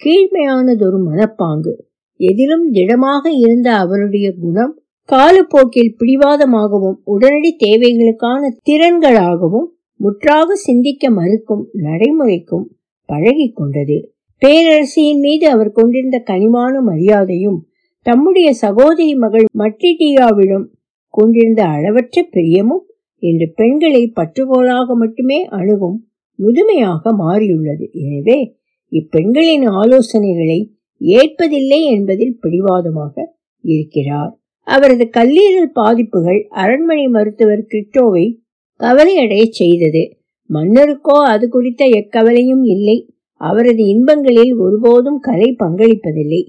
கீழ்மையானதொரு 0.00 0.98
மனப்பாங்கு. 1.08 1.74
எதிலும் 2.16 2.70
திடமாக 2.70 3.30
இருந்த 3.30 3.72
அவருடைய 3.72 4.34
குணம் 4.40 4.74
காலப்போக்கில் 5.08 5.96
பிடிவாதமாகவும் 5.98 6.98
உடனடி 7.04 7.56
தேவைகளுக்கான 7.64 8.50
திறன்களாகவும் 8.70 9.68
முற்றாக 9.96 10.54
சிந்திக்க 10.54 11.10
மறுக்கும் 11.10 11.68
நடைமுறைக்கும் 11.72 12.66
பழகி 13.08 13.48
கொண்டது 13.52 14.11
பேரரசியின் 14.42 15.20
மீது 15.20 15.46
அவர் 15.48 15.70
கொண்டிருந்த 15.72 16.18
கனிமான 16.30 16.80
மரியாதையும் 16.80 17.58
தம்முடைய 18.06 18.48
சகோதரி 18.54 19.14
மகள் 19.14 19.44
மட்டிடியாவிடம் 19.58 20.64
கொண்டிருந்த 21.14 21.62
அளவற்ற 21.64 22.22
பிரியமும் 22.32 22.84
இன்று 23.22 23.46
பெண்களை 23.54 24.02
பற்றுகோளாக 24.14 24.94
மட்டுமே 24.94 25.38
அணுகும் 25.58 25.98
முதுமையாக 26.38 27.12
மாறியுள்ளது. 27.12 27.84
எனவே 27.94 28.38
இப்பெண்களின் 28.92 29.66
ஆலோசனைகளை 29.80 30.58
ஏற்பதில்லை 31.00 31.80
என்பதில் 31.94 32.38
பிடிவாதமாக 32.40 33.14
இருக்கிறார். 33.64 34.32
அவரது 34.66 35.04
கல்லீரல் 35.10 35.72
பாதிப்புகள் 35.72 36.40
அரண்மனை 36.62 37.06
மருத்துவர் 37.08 37.68
கிரிட்டோவை 37.70 38.24
கவலையடைய 38.80 39.44
செய்தது. 39.50 40.02
மன்னருக்கோ 40.50 41.16
அது 41.32 41.44
குறித்த 41.48 41.82
எக்கவலையும் 42.00 42.64
இல்லை. 42.64 42.98
அவரது 43.42 43.82
இன்பங்களில் 43.84 44.52
ஒருபோதும் 44.56 45.18
கலை 45.18 45.48
பங்களிப்பதில்லை. 45.62 46.42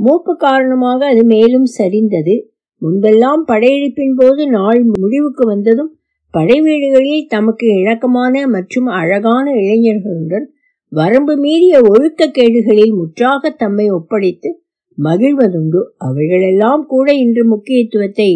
மூப்பு 0.00 0.32
காரணமாக 0.36 1.00
அது 1.06 1.22
மேலும் 1.24 1.68
சரிந்தது. 1.78 2.34
முன்பெல்லாம் 2.82 3.42
படையெடுப்பின் 3.46 4.16
போது 4.16 4.42
நாள் 4.48 4.80
முடிவுக்கு 4.98 5.44
வந்ததும் 5.46 5.90
படை 6.34 6.56
வீடுகளில் 6.60 7.26
தமக்கு 7.26 7.66
இணக்கமான 7.80 8.46
மற்றும் 8.46 8.88
அழகான 9.00 9.46
இளைஞர்களுடன் 9.54 10.46
வரம்பு 10.92 11.34
மீறிய 11.36 11.76
ஒழுக்கக்கேடுகளில் 11.90 12.94
முற்றாக 12.94 13.50
தம்மை 13.50 13.86
ஒப்படைத்து 13.90 14.50
மகிழ்வதுண்டு. 14.98 15.80
அவைகளெல்லாம் 15.98 16.82
கூட 16.86 17.08
இன்று 17.14 17.42
முக்கியத்துவத்தை 17.46 18.30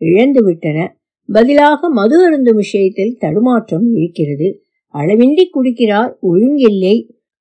இழந்துவிட்டன. 0.00 0.78
பதிலாக 1.28 1.88
மது 1.90 2.16
அருந்தும் 2.26 2.56
விஷயத்தில் 2.56 3.16
தடுமாற்றம் 3.18 3.86
இருக்கிறது. 3.94 4.48
அளவின்றி 4.94 5.44
குடிக்கிறார் 5.56 6.12
ஒழுங்கில்லை. 6.22 6.96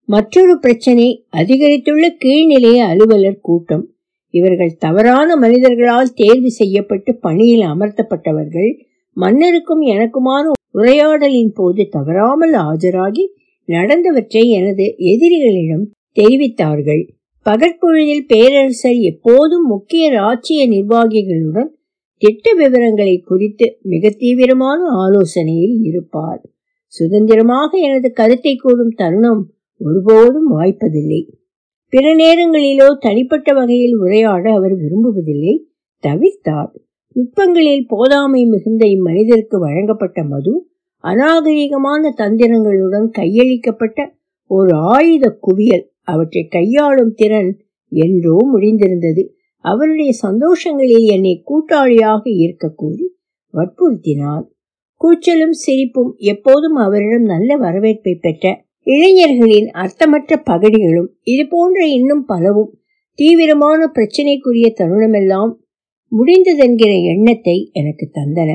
மற்றொரு 0.10 0.60
பிரச்சனை 0.60 1.06
அதிகரித்துள்ள 1.32 2.06
கீழ்நிலைய 2.24 2.78
அலுவலர் 2.92 3.40
கூட்டம். 3.40 3.86
இவர்கள் 4.34 4.78
தவறான 4.78 5.36
மனிதர்களால் 5.36 6.14
தேர்வு 6.16 6.52
செய்யப்பட்டு 6.52 7.12
பணியில் 7.16 7.66
அமர்த்தப்பட்டவர்கள் 7.68 8.72
மன்னருக்கும் 9.18 9.82
எனக்குமான 9.82 10.46
உரையாடலின் 10.72 11.52
போது 11.54 11.88
தவறாமல் 11.90 12.54
ஆஜராகி 12.54 13.26
நடந்தவற்றை 13.70 14.44
எனது 14.50 14.86
எதிரிகளிடம் 14.98 15.86
தெரிவித்தார்கள். 16.18 17.04
பகற்பொழுதில் 17.46 18.26
பேரரசர் 18.28 19.00
எப்போதும் 19.12 19.66
முக்கிய 19.66 20.06
ராச்சிய 20.12 20.62
நிர்வாகிகளுடன் 20.68 21.70
திட்ட 22.22 22.54
விவரங்களை 22.54 23.16
குறித்து 23.22 23.66
மிக 23.82 24.10
தீவிரமான 24.10 24.80
ஆலோசனையில் 25.04 25.78
இருப்பார். 25.82 26.42
சுதந்திரமாக 26.94 27.70
எனது 27.80 28.10
கருத்தை 28.12 28.56
கூறும் 28.56 28.96
தருணம் 28.96 29.44
ஒருபோதும் 29.82 30.60
வாய்ப்பதில்லை. 30.60 31.22
பிற 31.94 32.16
நேரங்களிலோ 32.16 32.88
தனிப்பட்ட 33.00 33.54
வகையில் 33.54 33.96
உரையாட 33.96 34.54
அவர் 34.54 34.76
விரும்புவதில்லை. 34.76 35.56
தவிர்த்தார். 36.04 36.72
நுட்பங்களில் 37.16 37.86
போதாமை 37.90 38.48
மிகுந்த 38.48 38.86
இம்மனிதருக்கு 38.86 39.60
வழங்கப்பட்ட 39.60 40.24
மது 40.24 40.54
அநாகரிகமான 41.04 42.12
தந்திரங்களுடன் 42.18 43.08
கையளிக்கப்பட்ட 43.18 44.00
ஒரு 44.52 44.74
ஆயுத 44.74 45.38
குவியல் 45.40 45.86
அவற்றை 46.04 46.48
கையாளும் 46.48 47.14
திறன் 47.14 47.52
என்றோ 47.92 48.38
முடிந்திருந்தது. 48.54 49.24
அவருடைய 49.66 50.12
சந்தோஷங்களில் 50.22 51.08
என்னை 51.08 51.44
கூட்டாளியாக 51.46 52.22
இருக்க 52.24 52.70
கூறி 52.70 53.06
வற்புறுத்தினார். 53.54 54.46
கூச்சலும் 55.02 55.56
சிரிப்பும் 55.64 56.14
எப்போதும் 56.16 56.76
அவரிடம் 56.76 57.24
நல்ல 57.24 57.56
வரவேற்பை 57.56 58.16
பெற்ற 58.16 58.66
இளைஞர்களின் 58.88 59.70
அர்த்தமற்ற 59.74 60.34
பகடிகளும் 60.46 61.10
இது 61.24 61.44
போன்ற 61.48 61.80
இன்னும் 61.88 62.26
பலவும் 62.26 62.72
தீவிரமான 63.20 63.82
பிரச்சனைக்குரிய 63.94 64.68
தருணமெல்லாம் 64.78 65.52
முடிந்ததென்கிற 66.12 66.92
எண்ணத்தை 67.04 67.58
எனக்கு 67.72 68.06
தந்தன. 68.14 68.52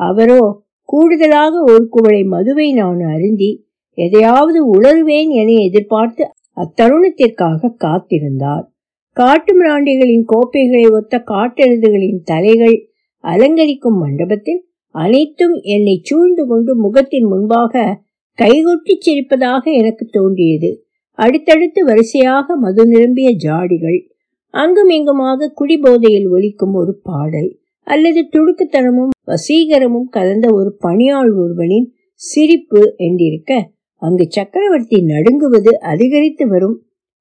அவரோ 0.00 0.42
கூடுதலாக 0.88 1.54
ஒரு 1.64 1.82
குவளை 1.88 2.22
மதுவை 2.24 2.66
நான் 2.72 3.00
அருந்தி 3.04 3.50
எதையாவது 3.98 4.60
உணர்வேன் 4.74 5.30
என 5.32 5.50
எதிர்பார்த்து 5.60 6.24
அத்தருணத்திற்காக 6.56 7.72
காத்திருந்தார். 7.84 8.64
காட்டு 9.16 9.52
மிராண்டிகளின் 9.54 10.24
கோப்பைகளை 10.24 10.84
ஒத்த 10.90 11.14
காட்டெழுதுகளின் 11.26 12.20
தலைகள் 12.22 12.76
அலங்கரிக்கும் 13.24 13.98
மண்டபத்தில் 13.98 14.60
அனைத்தும் 14.94 15.56
என்னை 15.74 15.96
சூழ்ந்து 16.02 16.44
கொண்டு 16.46 16.72
முகத்தின் 16.76 17.26
முன்பாக 17.26 17.74
கைகொட்டி 18.38 18.94
சிரிப்பதாக 19.06 19.64
எனக்கு 19.78 20.04
தோன்றியது. 20.10 20.70
அடுத்தடுத்து 21.18 21.80
வரிசையாக 21.84 22.56
மது 22.56 22.82
நிரம்பிய 22.86 23.30
ஜாடிகள் 23.44 23.98
அங்குமிங்குமாக 24.54 25.48
குடிபோதையில் 25.54 26.28
ஒலிக்கும் 26.28 26.74
ஒரு 26.74 26.92
பாடல் 27.02 27.50
அல்லது 27.86 28.20
துடுக்குத்தனமும் 28.32 29.12
வசீகரமும் 29.26 30.08
கலந்த 30.10 30.46
ஒரு 30.50 30.70
பணியாள் 30.78 31.32
ஒருவனின் 31.32 31.86
சிரிப்பு 32.20 32.94
என்றிருக்க 32.98 33.52
அங்கு 34.02 34.26
சக்கரவர்த்தி 34.28 34.98
நடுங்குவது 35.04 35.72
அதிகரித்து 35.92 36.44
வரும். 36.48 36.76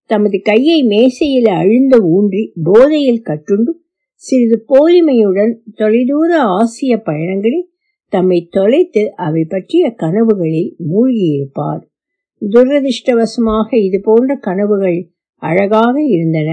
தமது 0.09 0.37
கையை 0.41 0.83
மேசையில் 0.83 1.49
அழுந்த 1.53 1.95
ஊன்றி 2.09 2.43
போதையில் 2.63 3.21
கட்டுண்டு 3.25 3.71
சிறிது 4.23 4.57
போலிமையுடன் 4.67 5.51
தொலைதூர 5.75 6.29
ஆசிய 6.57 6.93
பயணங்களில் 7.05 7.65
தம்மை 8.09 8.47
தொலைத்து 8.51 9.03
அவை 9.15 9.43
பற்றிய 9.43 9.93
கனவுகளில் 9.97 10.71
மூழ்கியிருப்பார். 10.91 11.81
துரதிருஷ்டவசமாக 12.41 13.69
இது 13.85 13.99
போன்ற 14.01 14.35
கனவுகள் 14.35 14.99
அழகாக 15.41 15.95
இருந்தன. 16.03 16.49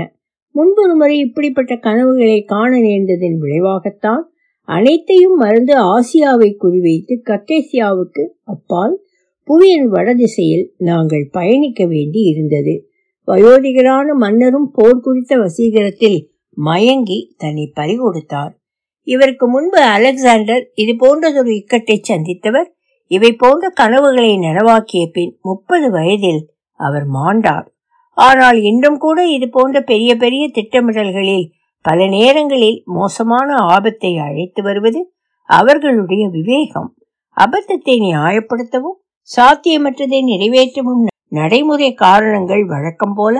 முன்பொரு 0.55 0.95
முறை 0.95 1.19
இப்படிப்பட்ட 1.19 1.77
கனவுகளை 1.77 2.38
காண 2.45 2.71
நேர்ந்ததின் 2.81 3.38
விளைவாகத்தான் 3.40 4.25
அனைத்தையும் 4.69 5.37
மறந்து 5.37 5.75
ஆசியாவை 5.81 6.49
குறிவைத்து 6.62 7.14
கத்தேசியாவுக்கு 7.25 8.25
அப்பால் 8.45 8.95
புவியின் 9.49 9.88
வடதிசையில் 9.88 10.66
நாங்கள் 10.79 11.29
பயணிக்க 11.33 11.87
வேண்டி 11.87 12.21
இருந்தது. 12.23 12.75
வயோதிகரான 13.29 14.14
மன்னரும் 14.14 14.71
போர் 14.73 15.01
குறித்த 15.01 15.37
வசீகரத்தில் 15.37 16.19
மயங்கி 16.57 17.19
தன்னை 17.37 17.73
பறிகொடுத்தார். 17.77 18.53
இவருக்கு 19.07 19.49
முன்பு 19.49 19.81
அலெக்சாண்டர் 19.81 20.71
இது 20.75 20.92
போன்றதொரு 20.92 21.51
இக்கட்டை 21.61 22.01
சந்தித்தவர். 22.11 22.69
இவை 23.07 23.33
போன்ற 23.33 23.69
கனவுகளை 23.71 24.38
நனவாக்கிய 24.38 25.07
பின் 25.07 25.38
முப்பது 25.42 25.90
வயதில் 25.90 26.42
அவர் 26.75 27.07
மாண்டார். 27.09 27.66
ஆனால் 28.12 28.59
இன்றும் 28.62 28.99
கூட 28.99 29.27
இது 29.27 29.49
போன்ற 29.49 29.81
பெரிய 29.81 30.16
பெரிய 30.16 30.49
திட்டமிடல்களில் 30.49 31.47
பல 31.81 32.07
நேரங்களில் 32.07 32.83
மோசமான 32.85 33.55
ஆபத்தை 33.55 34.16
அழைத்து 34.16 34.62
வருவது 34.62 35.14
அவர்களுடைய 35.49 36.29
விவேகம். 36.29 36.95
அபத்தத்தை 37.37 37.97
நியாயப்படுத்தவும் 38.07 38.99
சாத்தியமற்றதை 39.37 40.21
நிறைவேற்றவும் 40.23 41.05
நடைமுறை 41.29 41.95
காரணங்கள் 41.95 42.64
வழக்கம் 42.64 43.14
போல 43.14 43.37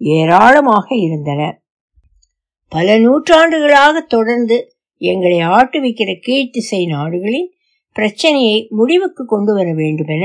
ஏராளமாக 0.00 0.86
இருந்தன. 0.96 1.40
பல 2.68 2.98
நூற்றாண்டுகளாக 2.98 4.00
தொடர்ந்து 4.00 4.69
எங்களை 5.00 5.38
ஆட்டுவிக்கிற 5.48 6.10
கீழ்த்திசை 6.26 6.80
நாடுகளின் 6.86 7.48
பிரச்சனையை 7.96 8.58
முடிவுக்கு 8.70 9.22
கொண்டு 9.24 9.52
வர 9.54 9.68
வேண்டுமென 9.74 10.24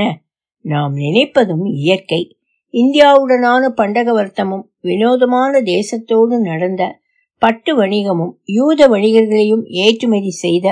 நாம் 0.66 0.94
நினைப்பதும் 0.96 1.66
இயற்கை. 1.76 2.22
இந்தியாவுடனான 2.74 3.64
பண்டக 3.70 4.08
வர்த்தமும் 4.14 4.66
வினோதமான 4.82 5.62
தேசத்தோடு 5.62 6.38
நடந்த 6.40 6.84
பட்டு 7.42 7.72
வணிகமும் 7.78 8.34
யூத 8.46 8.88
வணிகர்களையும் 8.88 9.64
ஏற்றுமதி 9.84 10.32
செய்த 10.36 10.68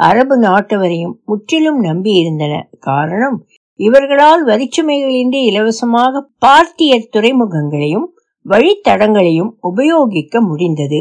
அரபு 0.00 0.36
நாட்டவரையும் 0.40 1.14
முற்றிலும் 1.24 1.80
நம்பியிருந்தன. 1.84 2.54
காரணம் 2.80 3.36
இவர்களால் 3.80 4.42
வரிச்சுமைகளின்றி 4.46 5.40
இலவசமாக 5.50 6.22
பார்த்தியர் 6.46 7.10
துறைமுகங்களையும் 7.12 8.06
வழித்தடங்களையும் 8.46 9.52
உபயோகிக்க 9.60 10.40
முடிந்தது. 10.40 11.00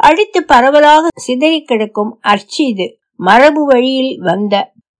அடுத்து 0.00 0.40
பரவலாக 0.44 1.10
சிதறி 1.16 1.58
கிடக்கும் 1.62 2.12
அர்ச்சிது 2.22 2.86
மரபு 3.20 3.62
வழியில் 3.64 4.12
வந்த 4.20 4.54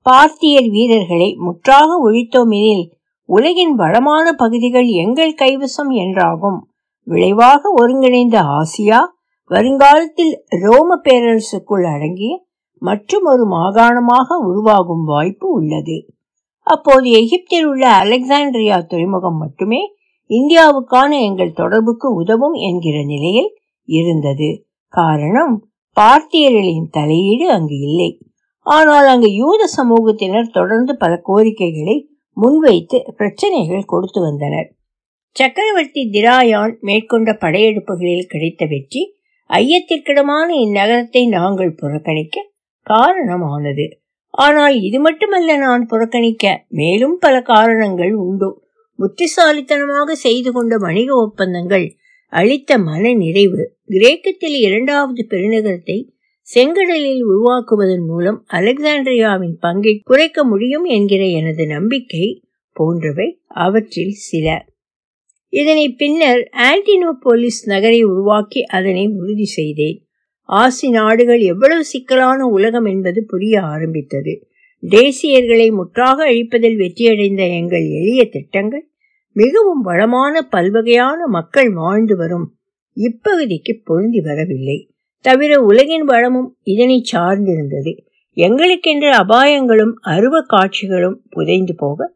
பார்த்தியர் 0.07 0.69
வீரர்களை 0.71 1.29
முற்றாக 1.37 1.89
ஒழித்தோம் 2.07 2.53
எனில் 2.59 2.85
உலகின் 3.29 3.75
வளமான 3.75 4.33
பகுதிகள் 4.33 4.89
எங்கள் 5.03 5.35
கைவசம் 5.35 5.93
என்றாகும். 5.95 6.59
விளைவாக 7.07 7.71
ஒருங்கிணைந்த 7.81 8.37
ஆசியா 8.59 9.01
வருங்காலத்தில் 9.51 10.35
ரோம 10.63 10.97
பேரரசுக்குள் 11.05 11.85
அடங்கிய 11.85 12.33
மற்றும் 12.83 13.25
ஒரு 13.25 13.45
மாகாணமாக 13.47 14.37
உருவாகும் 14.45 15.05
வாய்ப்பு 15.05 15.47
உள்ளது. 15.51 15.97
அப்போது 16.67 17.09
எகிப்தில் 17.11 17.67
உள்ள 17.67 17.85
அலெக்சாண்ட்ரியா 18.03 18.79
துறைமுகம் 18.87 19.39
மட்டுமே 19.39 19.81
இந்தியாவுக்கான 20.31 21.11
எங்கள் 21.21 21.53
தொடர்புக்கு 21.53 22.09
உதவும் 22.15 22.57
என்கிற 22.69 22.97
நிலையில் 23.05 23.51
இருந்தது. 23.89 24.51
காரணம் 24.95 25.55
பார்த்தியர்களின் 25.97 26.89
தலையீடு 26.91 27.47
அங்கு 27.51 27.77
இல்லை. 27.89 28.11
ஆனால் 28.67 29.09
அங்கு 29.13 29.29
யூத 29.35 29.63
சமூகத்தினர் 29.77 30.55
தொடர்ந்து 30.59 30.93
பல 30.97 31.13
கோரிக்கைகளை 31.23 31.97
முன்வைத்து 32.37 32.99
பிரச்சனைகள் 33.17 33.91
கொடுத்து 33.93 34.21
வந்தனர். 34.21 34.69
சக்கரவர்த்தி 35.37 36.03
திராயான் 36.15 36.73
மேற்கொண்ட 36.81 37.31
படையெடுப்புகளில் 37.41 38.31
கிடைத்த 38.33 38.65
வெற்றி 38.67 39.03
ஐயத்திற்கிடமான 39.51 40.49
இந்நகரத்தை 40.65 41.23
நாங்கள் 41.29 41.73
புறக்கணிக்க 41.75 42.37
காரணமானது. 42.87 43.87
ஆனால் 44.35 44.77
இது 44.81 44.99
மட்டுமல்ல 45.01 45.57
நான் 45.57 45.83
புறக்கணிக்க 45.87 46.45
மேலும் 46.79 47.17
பல 47.19 47.35
காரணங்கள் 47.53 48.15
உண்டு. 48.27 48.49
புத்திசாலித்தனமாக 48.99 50.15
செய்து 50.27 50.51
கொண்ட 50.53 50.75
வணிக 50.77 51.11
ஒப்பந்தங்கள் 51.17 51.87
அளித்த 52.35 52.79
மன 52.79 53.13
நிறைவு 53.15 53.63
கிரேக்கத்தில் 53.85 54.57
இரண்டாவது 54.59 55.27
பெருநகரத்தை 55.31 55.99
செங்கடலில் 56.55 57.23
உருவாக்குவதன் 57.23 58.07
மூலம் 58.07 58.39
அலெக்சாண்ட்ரியாவின் 58.53 59.57
பங்கை 59.61 60.01
குறைக்க 60.05 60.45
முடியும் 60.45 60.85
என்கிற 60.85 61.25
எனது 61.25 61.67
நம்பிக்கை 61.67 62.27
போன்றவை 62.77 63.29
அவற்றில் 63.47 64.17
சில. 64.23 64.47
இதனை 65.53 65.93
பின்னர் 65.93 66.51
ஆன்டினோபோலிஸ் 66.53 67.61
நகரை 67.65 68.03
உருவாக்கி 68.03 68.63
அதனை 68.63 69.05
உறுதி 69.17 69.45
செய்தேன். 69.45 69.99
ஆசி 70.49 70.91
நாடுகள் 70.91 71.41
எவ்வளவு 71.41 71.85
சிக்கலான 71.85 72.47
உலகம் 72.47 72.85
என்பது 72.85 73.25
புரிய 73.25 73.61
ஆரம்பித்தது. 73.61 74.35
தேசியர்களை 74.83 75.69
முற்றாக 75.71 76.25
அழிப்பதில் 76.31 76.77
வெற்றியடைந்த 76.77 77.43
எங்கள் 77.51 77.87
எளிய 77.91 78.29
திட்டங்கள் 78.29 78.85
மிகவும் 79.37 79.81
வளமான 79.81 80.49
பல்வகையான 80.53 81.27
மக்கள் 81.27 81.71
வாழ்ந்து 81.73 82.17
வரும். 82.17 82.55
இப்பகுதிக்கு 82.97 83.81
பொருந்தி 83.85 84.21
வரவில்லை. 84.21 84.95
தவிர 85.21 85.61
உலகின் 85.61 86.05
வளமும் 86.05 86.57
இதனை 86.63 87.05
சார்ந்திருந்தது. 87.13 87.93
எங்களுக்கென்று 88.37 89.11
அபாயங்களும் 89.23 89.93
அருவ 90.01 90.41
காட்சிகளும் 90.41 91.21
புதைந்து 91.31 91.75
போக 91.77 92.15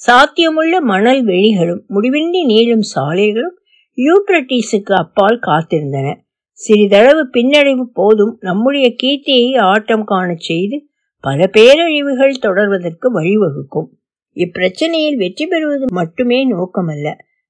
சாத்தியமுள்ள 0.00 0.80
மணல் 0.80 1.24
வெளிகளும் 1.24 1.84
முடிவின்றி 1.88 2.42
நீளும் 2.46 2.84
சாலைகளும் 2.94 3.56
யூப்ரட்டிஸுக்கு 3.96 4.92
அப்பால் 4.94 5.38
காத்திருந்தன. 5.38 6.14
சிறிதளவு 6.52 7.28
பின்னடைவு 7.32 7.84
போதும் 7.92 8.36
நம்முடைய 8.40 8.94
கீர்த்தியை 9.02 9.58
ஆட்டம் 9.58 10.04
காணச் 10.04 10.40
செய்து 10.40 10.86
பல 11.20 11.50
பேரழிவுகள் 11.58 12.34
தொடர்வதற்கு 12.42 13.06
வழிவகுக்கும். 13.14 13.88
இப்பிரச்சனையில் 14.36 15.16
வெற்றி 15.16 15.46
பெறுவது 15.46 15.84
மட்டுமே 15.92 16.38
நோக்கமல்ல. 16.50 17.08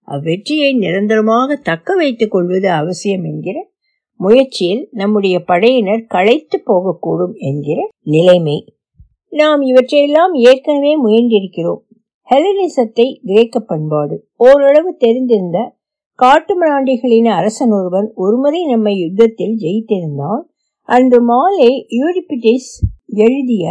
அவ்வெற்றியை 0.08 0.76
நிரந்தரமாக 0.76 1.56
தக்க 1.56 1.94
வைத்துக் 1.94 2.30
கொள்வது 2.30 2.70
அவசியம் 2.70 3.24
என்கிற 3.24 3.56
முயற்சியில் 4.20 4.88
நம்முடைய 4.90 5.40
படையினர் 5.40 6.04
களைத்து 6.06 6.62
போகக்கூடும் 6.66 7.34
என்கிற 7.34 7.88
நிலைமை. 8.02 8.58
நாம் 9.32 9.60
இவற்றையெல்லாம் 9.60 10.34
ஏற்கனவே 10.34 10.92
முயன்றிருக்கிறோம். 11.04 11.82
ஹெலனிசத்தை 12.30 13.06
கிரேக்க 13.24 13.60
பண்பாடு. 13.60 14.28
ஓரளவு 14.36 14.96
தெரிந்திருந்த 15.00 15.58
காட்டுமிராண்டிகளின் 16.18 17.28
அரசன் 17.30 17.70
ஒருவன் 17.70 18.12
ஒருமுறை 18.14 18.64
நம்மை 18.64 18.94
யுத்தத்தில் 18.98 19.56
ஜெயித்திருந்தான். 19.56 20.42
அன்று 20.88 21.22
மாலை 21.22 21.86
யூரிபிடிஸ் 21.90 22.70
எழுதிய 23.06 23.64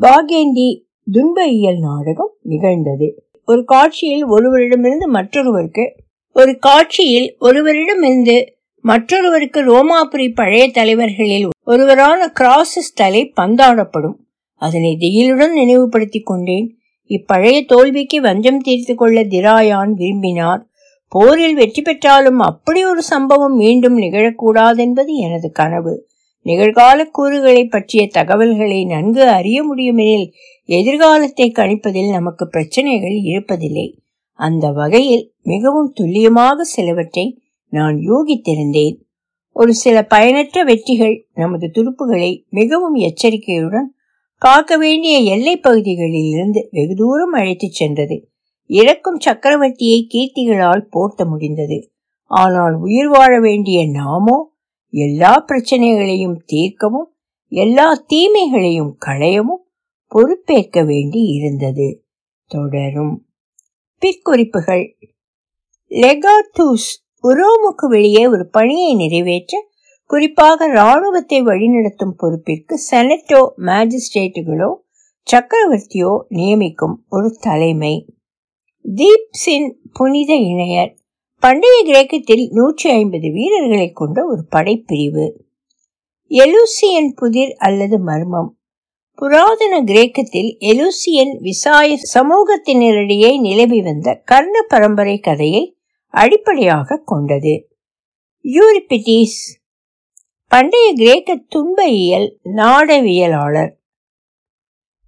பாகேண்டி 0.00 0.68
துன்ப 1.12 1.46
இயல் 1.46 1.78
நாடகம் 1.78 2.32
நிகழ்ந்தது. 2.42 3.24
ஒரு 3.44 3.64
காட்சியில் 3.64 4.26
ஒருவரிடமிருந்து 4.26 5.06
மற்றொருவருக்கு 5.06 5.94
ஒரு 6.32 6.58
காட்சியில் 6.58 7.36
ஒருவரிடமிருந்து 7.40 8.44
மற்றொருவருக்கு 8.82 9.60
ரோமாபுரி 9.62 10.34
பழைய 10.34 10.70
தலைவர்களில் 10.70 11.48
ஒருவரான 11.64 12.32
கிராசஸ் 12.40 12.94
தலை 12.94 13.32
பந்தாடப்படும். 13.40 14.14
அதனை 14.54 14.96
திகிலுடன் 15.00 15.52
நினைவுபடுத்திக் 15.52 16.26
கொண்டேன். 16.26 16.76
இப்பழைய 17.08 17.64
தோல்விக்கு 17.66 18.20
வஞ்சம் 18.20 18.60
தீர்த்து 18.60 18.94
கொள்ள 18.94 19.24
திராயான் 19.24 19.90
விரும்பினார். 19.90 20.66
போரில் 21.08 21.54
வெற்றி 21.54 21.82
பெற்றாலும் 21.82 22.38
அப்படி 22.38 22.84
ஒரு 22.84 23.02
சம்பவம் 23.02 23.56
மீண்டும் 23.56 23.98
நிகழக்கூடாதென்பது 23.98 25.06
எனது 25.06 25.50
கனவு. 25.52 26.08
நிகழ்கால 26.44 27.04
கூறுகளை 27.04 27.64
பற்றிய 27.64 28.06
தகவல்களை 28.06 28.84
நன்கு 28.84 29.28
அறிய 29.28 29.62
முடியுமெனில் 29.62 30.30
எதிர்காலத்தை 30.70 31.46
கணிப்பதில் 31.50 32.10
நமக்கு 32.10 32.44
பிரச்சனைகள் 32.48 33.16
இருப்பதில்லை. 33.30 33.86
அந்த 34.38 34.66
வகையில் 34.70 35.24
மிகவும் 35.42 35.92
துல்லியமாக 35.92 36.64
சிலவற்றை 36.64 37.24
நான் 37.72 37.96
யூகித்திருந்தேன். 38.08 38.96
ஒரு 39.56 39.72
சில 39.74 39.96
பயனற்ற 40.04 40.62
வெற்றிகள் 40.64 41.16
நமது 41.34 41.66
துருப்புகளை 41.74 42.30
மிகவும் 42.50 42.94
எச்சரிக்கையுடன் 42.94 43.88
காக்க 44.42 44.76
வேண்டிய 44.76 45.14
எல்லை 45.34 45.54
பகுதிகளில் 45.56 46.28
இருந்து 46.30 46.68
வெகு 46.70 46.94
தூரம் 46.94 47.32
அழைத்துச் 47.32 47.78
சென்றது. 47.80 48.16
இறக்கும் 48.70 49.18
சக்கரவர்த்தியை 49.26 49.98
கீர்த்திகளால் 50.12 50.84
போர்த்த 50.90 51.24
முடிந்தது. 51.24 51.78
ஆனால் 52.30 52.76
உயிர் 52.80 53.08
வாழ 53.08 53.32
வேண்டிய 53.40 53.80
நாமோ 53.90 54.36
எல்லா 54.92 55.32
பிரச்சனைகளையும் 55.46 56.38
தீர்க்கவும் 56.46 57.08
எல்லா 57.52 57.86
தீமைகளையும் 58.06 58.92
களையவும் 59.06 59.64
பொறுப்பேற்க 60.10 60.84
வேண்டி 60.84 61.20
இருந்தது. 61.22 62.04
தொடரும். 62.46 63.26
பிற்குறிப்புகள். 64.02 64.96
லெகாத்தூஸ் 65.88 66.90
உரோமுக்கு 67.22 67.86
வெளியே 67.88 68.26
ஒரு 68.26 68.48
பணியை 68.48 68.94
நிறைவேற்ற 68.94 69.68
குறிப்பாக 70.06 70.68
இராணுவத்தை 70.68 71.42
வழிநடத்தும் 71.42 72.14
பொறுப்பிற்கு 72.22 72.74
செனட்டோ 72.90 73.50
மேஜிஸ்ட்ரேட்டுகளோ 73.56 74.74
சக்கரவர்த்தியோ 75.32 76.12
நியமிக்கும் 76.28 76.94
ஒரு 77.08 77.36
தலைமை. 77.40 78.14
தீப்சின் 78.84 79.74
புனித 79.92 80.34
இணையர். 80.34 80.96
பண்டைய 81.38 81.82
கிரேக்கத்தில் 81.84 82.48
நூற்றி 82.50 82.90
ஐம்பது 82.90 83.30
வீரர்களை 83.32 83.90
கொண்ட 83.90 84.26
ஒரு 84.26 84.44
படைப்பிரிவு. 84.52 85.26
எலூசியன் 86.26 87.14
புதிர் 87.14 87.54
அல்லது 87.58 87.98
மர்மம். 87.98 88.59
புராதன 89.20 89.84
கிரேக்கத்தில் 89.84 90.56
எலூசியன் 90.60 91.38
விசாய 91.40 91.98
சமூகத்தினரிடையே 92.14 93.40
நிலவி 93.40 93.82
வந்த 93.82 94.14
கர்ண 94.24 94.62
பரம்பரை 94.62 95.18
கதையை 95.18 95.78
அடிப்படையாக 96.14 97.02
கொண்டது. 97.04 97.68
யூரிபிட்டிஸ் 98.44 99.40
பண்டைய 100.46 100.92
கிரேக்க 100.92 101.36
துன்ப 101.48 101.88
இயல் 101.88 102.38
நாடவியலாளர் 102.44 103.72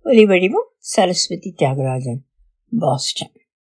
ஒலிவடிவம் 0.05 0.68
சரஸ்வதி 0.79 1.55
தியாகராஜன் 1.59 2.22
பாஸ்டன். 2.79 3.41